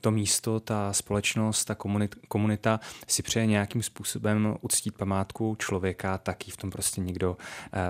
to 0.00 0.10
místo, 0.10 0.60
ta 0.60 0.92
společnost, 0.92 1.64
ta 1.64 1.76
komunita 2.28 2.80
si 3.06 3.22
přeje 3.22 3.46
nějakým 3.46 3.82
způsobem 3.82 4.56
uctít 4.60 4.94
památku 4.94 5.56
člověka, 5.58 6.18
tak 6.18 6.46
ji 6.46 6.52
v 6.52 6.56
tom 6.56 6.70
prostě 6.70 7.00
nikdo 7.00 7.36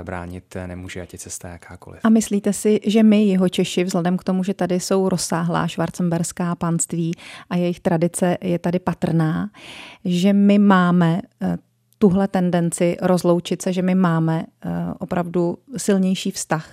bránit 0.02 0.56
nemůže, 0.66 1.02
ať 1.02 1.12
je 1.12 1.18
cesta 1.18 1.48
jakákoliv. 1.48 2.00
A 2.04 2.08
myslíte 2.08 2.52
si, 2.52 2.80
že 2.86 3.02
my, 3.02 3.24
jeho 3.24 3.48
Češi, 3.48 3.84
vzhledem 3.84 4.16
k 4.16 4.24
tomu, 4.24 4.44
že 4.44 4.54
tady 4.54 4.80
jsou 4.80 5.08
rozsáhlá 5.08 5.68
švarcemberská 5.68 6.55
panství 6.56 7.12
a 7.50 7.56
jejich 7.56 7.80
tradice 7.80 8.38
je 8.40 8.58
tady 8.58 8.78
patrná, 8.78 9.50
že 10.04 10.32
my 10.32 10.58
máme 10.58 11.20
eh, 11.42 11.58
tuhle 11.98 12.28
tendenci 12.28 12.96
rozloučit 13.02 13.62
se, 13.62 13.72
že 13.72 13.82
my 13.82 13.94
máme 13.94 14.44
eh, 14.44 14.70
opravdu 14.98 15.58
silnější 15.76 16.30
vztah 16.30 16.70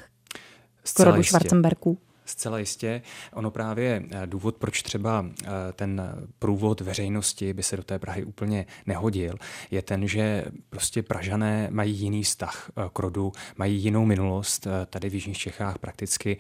k 0.96 1.00
rodu 1.00 1.24
Schwarzenbergů. 1.24 1.98
Zcela 2.34 2.60
jistě. 2.60 3.02
Ono 3.34 3.52
právě 3.52 4.04
eh, 4.12 4.28
důvod, 4.28 4.56
proč 4.56 4.84
třeba 4.84 5.26
eh, 5.44 5.48
ten 5.74 6.02
průvod 6.40 6.82
veřejnosti 6.82 7.54
by 7.54 7.64
se 7.64 7.78
do 7.78 7.84
té 7.84 8.00
Prahy 8.00 8.24
úplně 8.24 8.66
nehodil, 8.86 9.36
je 9.72 9.82
ten, 9.82 10.08
že 10.08 10.46
prostě 10.70 11.04
Pražané 11.04 11.68
mají 11.72 11.96
jiný 11.96 12.24
vztah 12.24 12.72
eh, 12.78 12.90
k 12.94 13.00
rodu, 13.00 13.32
mají 13.58 13.84
jinou 13.84 14.06
minulost. 14.06 14.68
Tady 14.90 15.10
v 15.10 15.14
Jižních 15.14 15.38
Čechách 15.38 15.78
prakticky 15.78 16.38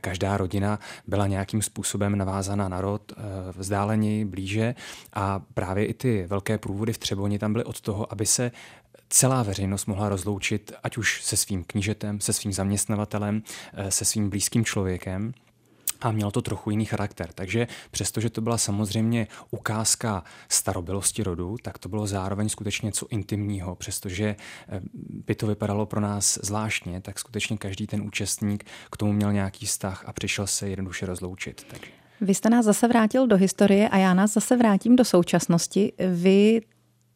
každá 0.00 0.36
rodina 0.36 0.78
byla 1.06 1.26
nějakým 1.26 1.62
způsobem 1.62 2.18
navázaná 2.18 2.68
na 2.68 2.80
rod, 2.80 3.12
vzdáleněji, 3.56 4.24
blíže 4.24 4.74
a 5.12 5.42
právě 5.54 5.86
i 5.86 5.94
ty 5.94 6.26
velké 6.26 6.58
průvody 6.58 6.92
v 6.92 6.98
Třeboni 6.98 7.38
tam 7.38 7.52
byly 7.52 7.64
od 7.64 7.80
toho, 7.80 8.12
aby 8.12 8.26
se 8.26 8.50
celá 9.08 9.42
veřejnost 9.42 9.86
mohla 9.86 10.08
rozloučit 10.08 10.72
ať 10.82 10.96
už 10.96 11.22
se 11.22 11.36
svým 11.36 11.64
knížetem, 11.64 12.20
se 12.20 12.32
svým 12.32 12.52
zaměstnavatelem, 12.52 13.42
se 13.88 14.04
svým 14.04 14.30
blízkým 14.30 14.64
člověkem 14.64 15.34
a 16.04 16.12
mělo 16.12 16.30
to 16.30 16.42
trochu 16.42 16.70
jiný 16.70 16.84
charakter. 16.84 17.32
Takže 17.34 17.66
přestože 17.90 18.30
to 18.30 18.40
byla 18.40 18.58
samozřejmě 18.58 19.26
ukázka 19.50 20.24
starobilosti 20.48 21.22
rodu, 21.22 21.56
tak 21.62 21.78
to 21.78 21.88
bylo 21.88 22.06
zároveň 22.06 22.48
skutečně 22.48 22.86
něco 22.86 23.06
intimního, 23.10 23.74
přestože 23.74 24.36
eh, 24.68 24.80
by 24.94 25.34
to 25.34 25.46
vypadalo 25.46 25.86
pro 25.86 26.00
nás 26.00 26.38
zvláštně, 26.42 27.00
tak 27.00 27.18
skutečně 27.18 27.56
každý 27.56 27.86
ten 27.86 28.02
účastník 28.02 28.64
k 28.90 28.96
tomu 28.96 29.12
měl 29.12 29.32
nějaký 29.32 29.66
vztah 29.66 30.04
a 30.06 30.12
přišel 30.12 30.46
se 30.46 30.68
jednoduše 30.68 31.06
rozloučit. 31.06 31.66
Takže. 31.70 31.90
Vy 32.20 32.34
jste 32.34 32.50
nás 32.50 32.64
zase 32.64 32.88
vrátil 32.88 33.26
do 33.26 33.36
historie 33.36 33.88
a 33.88 33.98
já 33.98 34.14
nás 34.14 34.32
zase 34.32 34.56
vrátím 34.56 34.96
do 34.96 35.04
současnosti. 35.04 35.92
Vy 36.12 36.60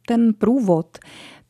ten 0.07 0.35
průvod, 0.35 0.99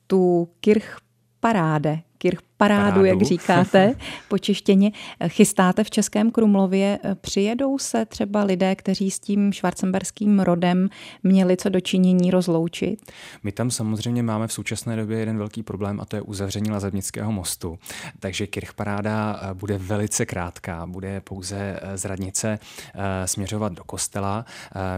tu 0.08 0.48
Kirch 0.60 0.96
paráde, 1.40 2.02
Kirch 2.18 2.47
parádu, 2.58 2.82
parádu. 2.82 3.04
jak 3.04 3.22
říkáte, 3.22 3.94
počištěně. 4.28 4.92
Chystáte 5.28 5.84
v 5.84 5.90
Českém 5.90 6.30
Krumlově. 6.30 6.98
Přijedou 7.20 7.78
se 7.78 8.06
třeba 8.06 8.44
lidé, 8.44 8.76
kteří 8.76 9.10
s 9.10 9.18
tím 9.18 9.52
švarcemberským 9.52 10.40
rodem 10.40 10.88
měli 11.22 11.56
co 11.56 11.68
dočinění 11.68 12.30
rozloučit? 12.30 13.12
My 13.42 13.52
tam 13.52 13.70
samozřejmě 13.70 14.22
máme 14.22 14.46
v 14.46 14.52
současné 14.52 14.96
době 14.96 15.18
jeden 15.18 15.38
velký 15.38 15.62
problém 15.62 16.00
a 16.00 16.04
to 16.04 16.16
je 16.16 16.22
uzavření 16.22 16.70
Lazebnického 16.70 17.32
mostu. 17.32 17.78
Takže 18.18 18.46
Kirchparáda 18.46 19.40
eh, 19.42 19.54
bude 19.54 19.78
velice 19.78 20.26
krátká, 20.26 20.86
bude 20.86 21.20
pouze 21.20 21.80
eh, 21.82 21.98
z 21.98 22.04
radnice 22.04 22.58
eh, 22.94 23.26
směřovat 23.26 23.72
do 23.72 23.84
kostela. 23.84 24.44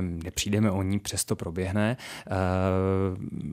Nepřijdeme 0.01 0.71
o 0.71 0.83
ní, 0.83 0.99
přesto 0.99 1.37
proběhne. 1.37 1.97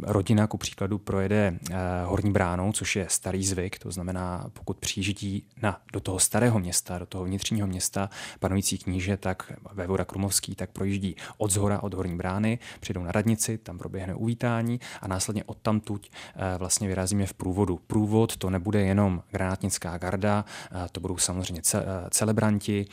Rodina 0.04 0.48
ku 0.48 0.58
příkladu 0.58 0.98
projede 0.98 1.60
Horní 2.06 2.32
bránou, 2.32 2.72
což 2.72 2.96
je 2.96 3.06
starý 3.10 3.46
zvyk, 3.46 3.80
to 3.80 3.92
znamená, 3.98 4.50
pokud 4.54 4.78
přijíždí 4.78 5.44
na, 5.62 5.82
do 5.94 6.00
toho 6.00 6.20
starého 6.20 6.60
města, 6.60 6.98
do 6.98 7.06
toho 7.06 7.24
vnitřního 7.24 7.68
města 7.68 8.10
panující 8.40 8.78
kníže, 8.78 9.18
tak 9.18 9.54
ve 9.74 9.88
Vora 9.88 10.06
Krumovský, 10.06 10.56
tak 10.56 10.70
projíždí 10.70 11.16
od 11.38 11.52
zhora, 11.52 11.84
od 11.84 11.94
horní 11.94 12.18
brány, 12.18 12.60
přijdou 12.80 13.04
na 13.04 13.12
radnici, 13.12 13.58
tam 13.58 13.78
proběhne 13.78 14.16
uvítání 14.16 14.80
a 15.02 15.08
následně 15.08 15.44
odtamtuť 15.44 16.12
eh, 16.12 16.58
vlastně 16.58 16.88
vyrazíme 16.88 17.26
v 17.26 17.34
průvodu. 17.34 17.80
Průvod 17.88 18.38
to 18.38 18.50
nebude 18.50 18.82
jenom 18.82 19.24
granátnická 19.32 19.98
garda, 19.98 20.46
eh, 20.46 20.90
to 20.92 21.00
budou 21.00 21.18
samozřejmě 21.18 21.62
eh, 21.74 21.82
celebranti, 22.10 22.86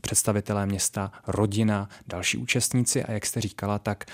představitelé 0.00 0.66
města, 0.66 1.12
rodina, 1.26 1.88
další 2.06 2.38
účastníci 2.38 3.04
a 3.04 3.12
jak 3.12 3.26
jste 3.26 3.40
říkala, 3.40 3.78
tak 3.78 4.04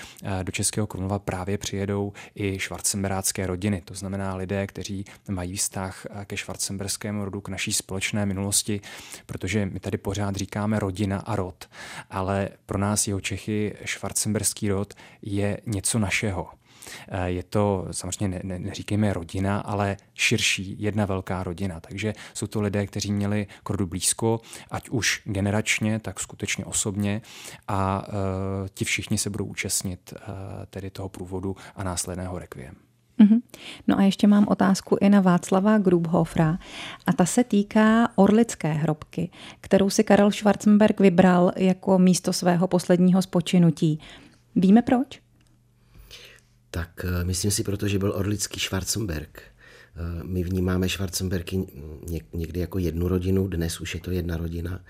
do 0.43 0.51
Českého 0.51 0.87
Krumlova 0.87 1.19
právě 1.19 1.57
přijedou 1.57 2.13
i 2.35 2.59
švarcemberácké 2.59 3.47
rodiny, 3.47 3.81
to 3.85 3.93
znamená 3.93 4.35
lidé, 4.35 4.67
kteří 4.67 5.05
mají 5.29 5.55
vztah 5.55 5.82
vztah 5.91 6.05
eh, 6.21 6.25
ke 6.25 6.37
švarcemberskému 6.37 7.25
rodu, 7.25 7.41
k 7.41 7.49
naší 7.49 7.73
společné 7.73 8.25
minulosti, 8.25 8.81
protože 9.25 9.65
my 9.65 9.79
tady 9.79 9.97
pořád 9.97 10.35
říkáme 10.35 10.79
rodina 10.79 11.19
a 11.19 11.35
rod, 11.35 11.69
ale 12.09 12.49
pro 12.65 12.77
nás 12.77 13.07
jeho 13.07 13.21
Čechy 13.21 13.75
švarcemberský 13.85 14.69
rod 14.69 14.93
je 15.21 15.57
něco 15.65 15.99
našeho. 15.99 16.49
Eh, 17.07 17.29
je 17.29 17.43
to 17.43 17.87
samozřejmě 17.91 18.27
ne, 18.27 18.41
ne, 18.43 18.59
neříkejme 18.59 19.13
rodina, 19.13 19.59
ale 19.59 19.97
širší, 20.13 20.75
jedna 20.79 21.05
velká 21.05 21.43
rodina. 21.43 21.79
Takže 21.79 22.13
jsou 22.33 22.47
to 22.47 22.61
lidé, 22.61 22.87
kteří 22.87 23.11
měli 23.11 23.47
k 23.63 23.69
rodu 23.69 23.87
blízko, 23.87 24.41
ať 24.71 24.89
už 24.89 25.21
generačně, 25.25 25.99
tak 25.99 26.19
skutečně 26.19 26.65
osobně 26.65 27.21
a 27.67 28.07
uh, 28.07 28.13
ti 28.73 28.85
všichni 28.85 29.17
se 29.17 29.29
budou 29.29 29.45
účastnit 29.45 30.13
uh, 30.13 30.33
tedy 30.69 30.89
toho 30.89 31.09
průvodu 31.09 31.55
a 31.75 31.83
následného 31.83 32.39
rekviem. 32.39 32.92
No 33.87 33.99
a 33.99 34.03
ještě 34.03 34.27
mám 34.27 34.47
otázku 34.47 34.97
i 35.01 35.09
na 35.09 35.21
Václava 35.21 35.77
Grubhofra 35.77 36.57
a 37.05 37.13
ta 37.13 37.25
se 37.25 37.43
týká 37.43 38.09
orlické 38.15 38.71
hrobky, 38.73 39.31
kterou 39.61 39.89
si 39.89 40.03
Karel 40.03 40.31
Schwarzenberg 40.31 40.99
vybral 40.99 41.51
jako 41.55 41.99
místo 41.99 42.33
svého 42.33 42.67
posledního 42.67 43.21
spočinutí. 43.21 43.99
Víme 44.55 44.81
proč? 44.81 45.21
Tak 46.69 47.05
eh, 47.05 47.23
myslím 47.23 47.51
si, 47.51 47.63
protože 47.63 47.99
byl 47.99 48.13
orlický 48.15 48.59
Schwarzenberg. 48.59 49.52
Eh, 49.95 50.23
my 50.23 50.43
vnímáme 50.43 50.89
Schwarzenbergy 50.89 51.65
někdy 52.33 52.59
jako 52.59 52.79
jednu 52.79 53.07
rodinu, 53.07 53.47
dnes 53.47 53.81
už 53.81 53.93
je 53.93 53.99
to 53.99 54.11
jedna 54.11 54.37
rodina, 54.37 54.81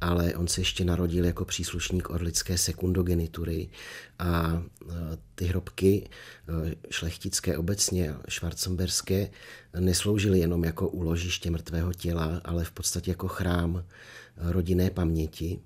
ale 0.00 0.34
on 0.34 0.48
se 0.48 0.60
ještě 0.60 0.84
narodil 0.84 1.24
jako 1.24 1.44
příslušník 1.44 2.10
orlické 2.10 2.58
sekundogenitury 2.58 3.68
a 4.18 4.62
eh, 4.62 4.94
ty 5.34 5.44
hrobky 5.44 6.08
eh, 6.08 6.74
šlechtické 6.90 7.58
obecně, 7.58 8.14
švarcemberské, 8.28 9.30
nesloužily 9.80 10.38
jenom 10.38 10.64
jako 10.64 10.88
úložiště 10.88 11.50
mrtvého 11.50 11.92
těla, 11.92 12.40
ale 12.44 12.64
v 12.64 12.72
podstatě 12.72 13.10
jako 13.10 13.28
chrám 13.28 13.84
rodinné 14.36 14.90
paměti 14.90 15.60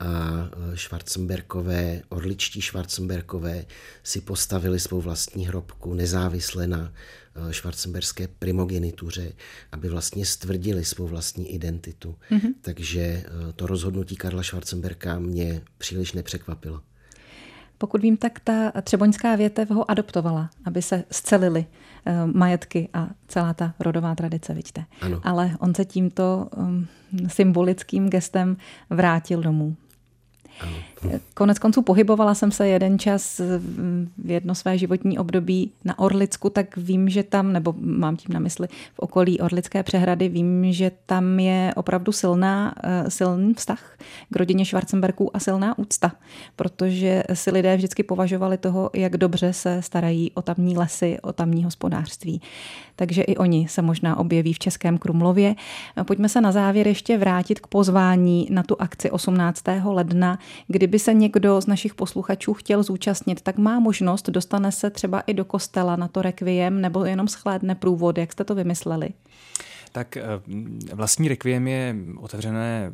a 0.00 0.50
Schwarzenberkové, 0.74 2.02
orličtí 2.08 2.62
Schwarzenberkové 2.62 3.64
si 4.02 4.20
postavili 4.20 4.80
svou 4.80 5.00
vlastní 5.00 5.46
hrobku 5.46 5.94
nezávisle 5.94 6.66
na 6.66 6.92
švarcemberské 7.50 8.28
primogenituře, 8.28 9.32
aby 9.72 9.88
vlastně 9.88 10.26
stvrdili 10.26 10.84
svou 10.84 11.06
vlastní 11.06 11.54
identitu. 11.54 12.16
Mm-hmm. 12.30 12.54
Takže 12.60 13.00
eh, 13.00 13.24
to 13.56 13.66
rozhodnutí 13.66 14.16
Karla 14.16 14.42
Schwarzenberka 14.42 15.18
mě 15.18 15.62
příliš 15.78 16.12
nepřekvapilo. 16.12 16.80
Pokud 17.78 18.02
vím, 18.02 18.16
tak 18.16 18.40
ta 18.40 18.72
třeboňská 18.82 19.36
větev 19.36 19.70
ho 19.70 19.90
adoptovala, 19.90 20.50
aby 20.64 20.82
se 20.82 21.04
scelili 21.10 21.66
majetky 22.24 22.88
a 22.94 23.08
celá 23.28 23.54
ta 23.54 23.74
rodová 23.80 24.14
tradice, 24.14 24.54
vidíte. 24.54 24.84
Ano. 25.00 25.20
Ale 25.24 25.56
on 25.58 25.74
se 25.74 25.84
tímto 25.84 26.48
symbolickým 27.28 28.10
gestem 28.10 28.56
vrátil 28.90 29.42
domů. 29.42 29.76
Konec 31.34 31.58
konců 31.58 31.82
pohybovala 31.82 32.34
jsem 32.34 32.50
se 32.50 32.68
jeden 32.68 32.98
čas 32.98 33.40
v 34.18 34.30
jedno 34.30 34.54
své 34.54 34.78
životní 34.78 35.18
období 35.18 35.72
na 35.84 35.98
Orlicku, 35.98 36.50
tak 36.50 36.76
vím, 36.76 37.08
že 37.08 37.22
tam, 37.22 37.52
nebo 37.52 37.74
mám 37.78 38.16
tím 38.16 38.32
na 38.32 38.40
mysli 38.40 38.68
v 38.94 38.98
okolí 38.98 39.40
Orlické 39.40 39.82
přehrady, 39.82 40.28
vím, 40.28 40.72
že 40.72 40.90
tam 41.06 41.40
je 41.40 41.72
opravdu 41.76 42.12
silná, 42.12 42.74
eh, 42.84 43.10
silný 43.10 43.54
vztah 43.54 43.96
k 44.30 44.36
rodině 44.36 44.64
Schwarzenberků 44.64 45.36
a 45.36 45.40
silná 45.40 45.78
úcta, 45.78 46.12
protože 46.56 47.22
si 47.34 47.50
lidé 47.50 47.76
vždycky 47.76 48.02
považovali 48.02 48.58
toho, 48.58 48.90
jak 48.94 49.16
dobře 49.16 49.52
se 49.52 49.82
starají 49.82 50.30
o 50.34 50.42
tamní 50.42 50.76
lesy, 50.76 51.18
o 51.22 51.32
tamní 51.32 51.64
hospodářství. 51.64 52.40
Takže 53.00 53.22
i 53.22 53.36
oni 53.36 53.68
se 53.68 53.82
možná 53.82 54.18
objeví 54.18 54.52
v 54.52 54.58
Českém 54.58 54.98
Krumlově. 54.98 55.54
Pojďme 56.04 56.28
se 56.28 56.40
na 56.40 56.52
závěr 56.52 56.88
ještě 56.88 57.18
vrátit 57.18 57.60
k 57.60 57.66
pozvání 57.66 58.46
na 58.50 58.62
tu 58.62 58.76
akci 58.78 59.10
18. 59.10 59.64
ledna 59.84 60.38
Kdyby 60.68 60.98
se 60.98 61.14
někdo 61.14 61.60
z 61.60 61.66
našich 61.66 61.94
posluchačů 61.94 62.54
chtěl 62.54 62.82
zúčastnit, 62.82 63.40
tak 63.40 63.58
má 63.58 63.80
možnost, 63.80 64.28
dostane 64.28 64.72
se 64.72 64.90
třeba 64.90 65.20
i 65.20 65.34
do 65.34 65.44
kostela 65.44 65.96
na 65.96 66.08
to 66.08 66.22
rekviem 66.22 66.80
nebo 66.80 67.04
jenom 67.04 67.28
schlédne 67.28 67.74
průvod. 67.74 68.18
Jak 68.18 68.32
jste 68.32 68.44
to 68.44 68.54
vymysleli? 68.54 69.08
Tak 69.92 70.16
eh, 70.16 70.22
vlastní 70.94 71.28
rekviem 71.28 71.68
je 71.68 71.94
otevřené, 72.20 72.92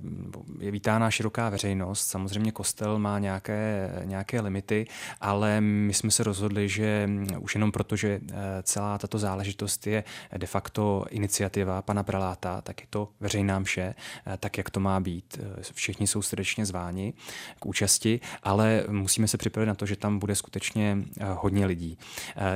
je 0.60 0.70
vítána 0.70 1.10
široká 1.10 1.48
veřejnost. 1.48 2.06
Samozřejmě 2.06 2.52
kostel 2.52 2.98
má 2.98 3.18
nějaké, 3.18 3.92
nějaké 4.04 4.40
limity, 4.40 4.86
ale 5.20 5.60
my 5.60 5.94
jsme 5.94 6.10
se 6.10 6.24
rozhodli, 6.24 6.68
že 6.68 7.10
už 7.38 7.54
jenom 7.54 7.72
proto, 7.72 7.96
že 7.96 8.20
eh, 8.30 8.34
celá 8.62 8.98
tato 8.98 9.18
záležitost 9.18 9.86
je 9.86 10.04
de 10.36 10.46
facto 10.46 11.04
iniciativa 11.10 11.82
pana 11.82 12.02
preláta, 12.02 12.60
tak 12.60 12.80
je 12.80 12.86
to 12.90 13.08
veřejná 13.20 13.58
mše, 13.58 13.94
eh, 14.26 14.36
tak 14.36 14.58
jak 14.58 14.70
to 14.70 14.80
má 14.80 15.00
být. 15.00 15.40
Všichni 15.72 16.06
jsou 16.06 16.22
srdečně 16.22 16.66
zváni 16.66 17.14
k 17.58 17.66
účasti, 17.66 18.20
ale 18.42 18.84
musíme 18.88 19.28
se 19.28 19.38
připravit 19.38 19.66
na 19.66 19.74
to, 19.74 19.86
že 19.86 19.96
tam 19.96 20.18
bude 20.18 20.34
skutečně 20.34 20.98
hodně 21.34 21.66
lidí. 21.66 21.98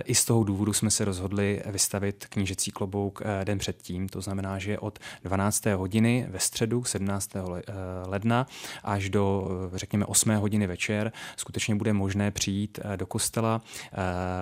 I 0.04 0.14
z 0.14 0.24
toho 0.24 0.44
důvodu 0.44 0.72
jsme 0.72 0.90
se 0.90 1.04
rozhodli 1.04 1.62
vystavit 1.66 2.26
knížecí 2.28 2.70
klobouk 2.70 3.22
den 3.44 3.58
předtím, 3.58 4.08
to 4.08 4.20
znamená, 4.20 4.29
že 4.58 4.78
od 4.78 4.98
12. 5.24 5.66
hodiny 5.66 6.26
ve 6.28 6.38
středu 6.38 6.84
17. 6.84 7.30
Eh, 7.36 7.72
ledna 8.06 8.46
až 8.84 9.10
do, 9.10 9.48
eh, 9.74 9.78
řekněme, 9.78 10.06
8. 10.06 10.36
hodiny 10.36 10.66
večer 10.66 11.12
skutečně 11.36 11.74
bude 11.74 11.92
možné 11.92 12.30
přijít 12.30 12.78
eh, 12.82 12.96
do 12.96 13.06
kostela, 13.06 13.60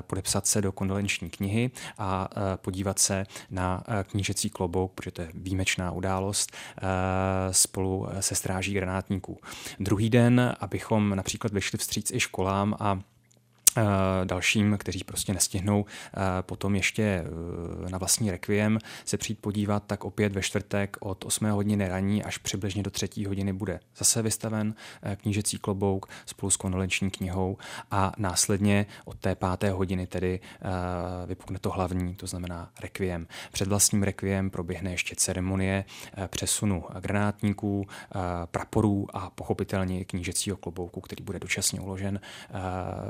podepsat 0.07 0.47
se 0.47 0.63
do 0.63 0.73
kondolenční 0.73 1.31
knihy 1.31 1.71
a 1.99 2.29
podívat 2.57 2.99
se 2.99 3.27
na 3.51 3.85
knížecí 4.03 4.51
klobouk, 4.51 4.93
protože 4.93 5.11
to 5.11 5.23
je 5.23 5.29
výjimečná 5.35 5.93
událost, 5.93 6.53
spolu 7.51 8.07
se 8.21 8.35
stráží 8.35 8.75
granátníků. 8.75 9.41
Druhý 9.81 10.11
den, 10.11 10.57
abychom 10.61 11.17
například 11.17 11.53
vyšli 11.53 11.79
vstříc 11.79 12.11
i 12.11 12.21
školám 12.21 12.77
a 12.81 13.01
dalším, 14.25 14.77
kteří 14.79 15.05
prostě 15.05 15.35
nestihnou 15.35 15.85
potom 16.41 16.75
ještě 16.75 17.25
na 17.91 17.99
vlastní 17.99 18.31
rekviem 18.31 18.79
se 19.05 19.17
přijít 19.19 19.39
podívat, 19.41 19.83
tak 19.87 20.05
opět 20.05 20.33
ve 20.33 20.43
čtvrtek 20.43 20.97
od 21.01 21.25
8 21.25 21.51
hodiny 21.51 21.89
raní 21.89 22.25
až 22.25 22.39
přibližně 22.39 22.83
do 22.83 22.91
3 22.91 23.25
hodiny 23.27 23.53
bude 23.53 23.81
zase 23.97 24.23
vystaven 24.23 24.75
knížecí 25.17 25.59
klobouk 25.59 26.07
spolu 26.27 26.51
s 26.51 26.57
kondolenční 26.57 27.11
knihou 27.11 27.57
a 27.91 28.13
následně 28.19 28.87
od 29.05 29.19
té 29.19 29.35
páté 29.35 29.71
hodiny 29.71 30.07
tedy 30.07 30.41
vypukne 31.27 31.59
to 31.59 31.71
hlavní, 31.71 32.15
to 32.15 32.27
znamená 32.27 32.71
rekviem. 32.81 33.27
Před 33.53 33.69
vlastním 33.69 34.03
rekviem 34.03 34.51
proběhne 34.51 34.91
ještě 34.91 35.15
ceremonie 35.17 35.85
přesunu 36.27 36.85
granátníků, 37.01 37.87
praporů 38.45 39.07
a 39.13 39.31
pochopitelně 39.31 40.05
knížecího 40.05 40.57
klobouku, 40.57 41.01
který 41.01 41.25
bude 41.25 41.39
dočasně 41.39 41.81
uložen 41.81 42.21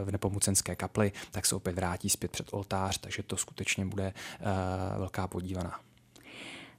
v 0.04 0.10
nepomucenské 0.10 0.57
kapli, 0.62 1.12
tak 1.30 1.46
se 1.46 1.54
opět 1.54 1.76
vrátí 1.76 2.10
zpět 2.10 2.30
před 2.30 2.46
oltář, 2.50 2.98
takže 2.98 3.22
to 3.22 3.36
skutečně 3.36 3.86
bude 3.86 4.12
velká 4.98 5.28
podívaná. 5.28 5.80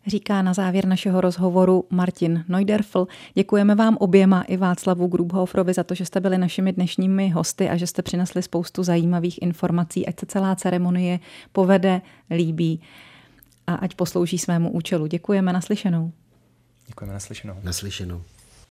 Říká 0.08 0.42
na 0.42 0.54
závěr 0.54 0.86
našeho 0.86 1.22
rozhovoru 1.22 1.86
Martin 1.90 2.46
Neuderfl. 2.48 3.08
Děkujeme 3.34 3.76
vám 3.76 3.98
oběma 3.98 4.42
i 4.42 4.58
Václavu 4.58 5.08
Grubhoferovi 5.08 5.74
za 5.74 5.84
to, 5.84 5.96
že 5.96 6.06
jste 6.06 6.20
byli 6.20 6.38
našimi 6.38 6.74
dnešními 6.74 7.30
hosty 7.30 7.70
a 7.70 7.78
že 7.78 7.88
jste 7.88 8.02
přinesli 8.02 8.44
spoustu 8.44 8.84
zajímavých 8.84 9.42
informací, 9.42 10.08
ať 10.08 10.20
se 10.20 10.26
celá 10.26 10.56
ceremonie 10.56 11.20
povede, 11.52 12.02
líbí 12.30 12.82
a 13.68 13.76
ať 13.76 13.96
poslouží 13.96 14.38
svému 14.38 14.72
účelu. 14.72 15.08
Děkujeme 15.08 15.54
naslyšenou. 15.54 16.12
Děkujeme 16.88 17.14
naslyšenou. 17.14 17.56
Naslyšenou. 17.64 18.24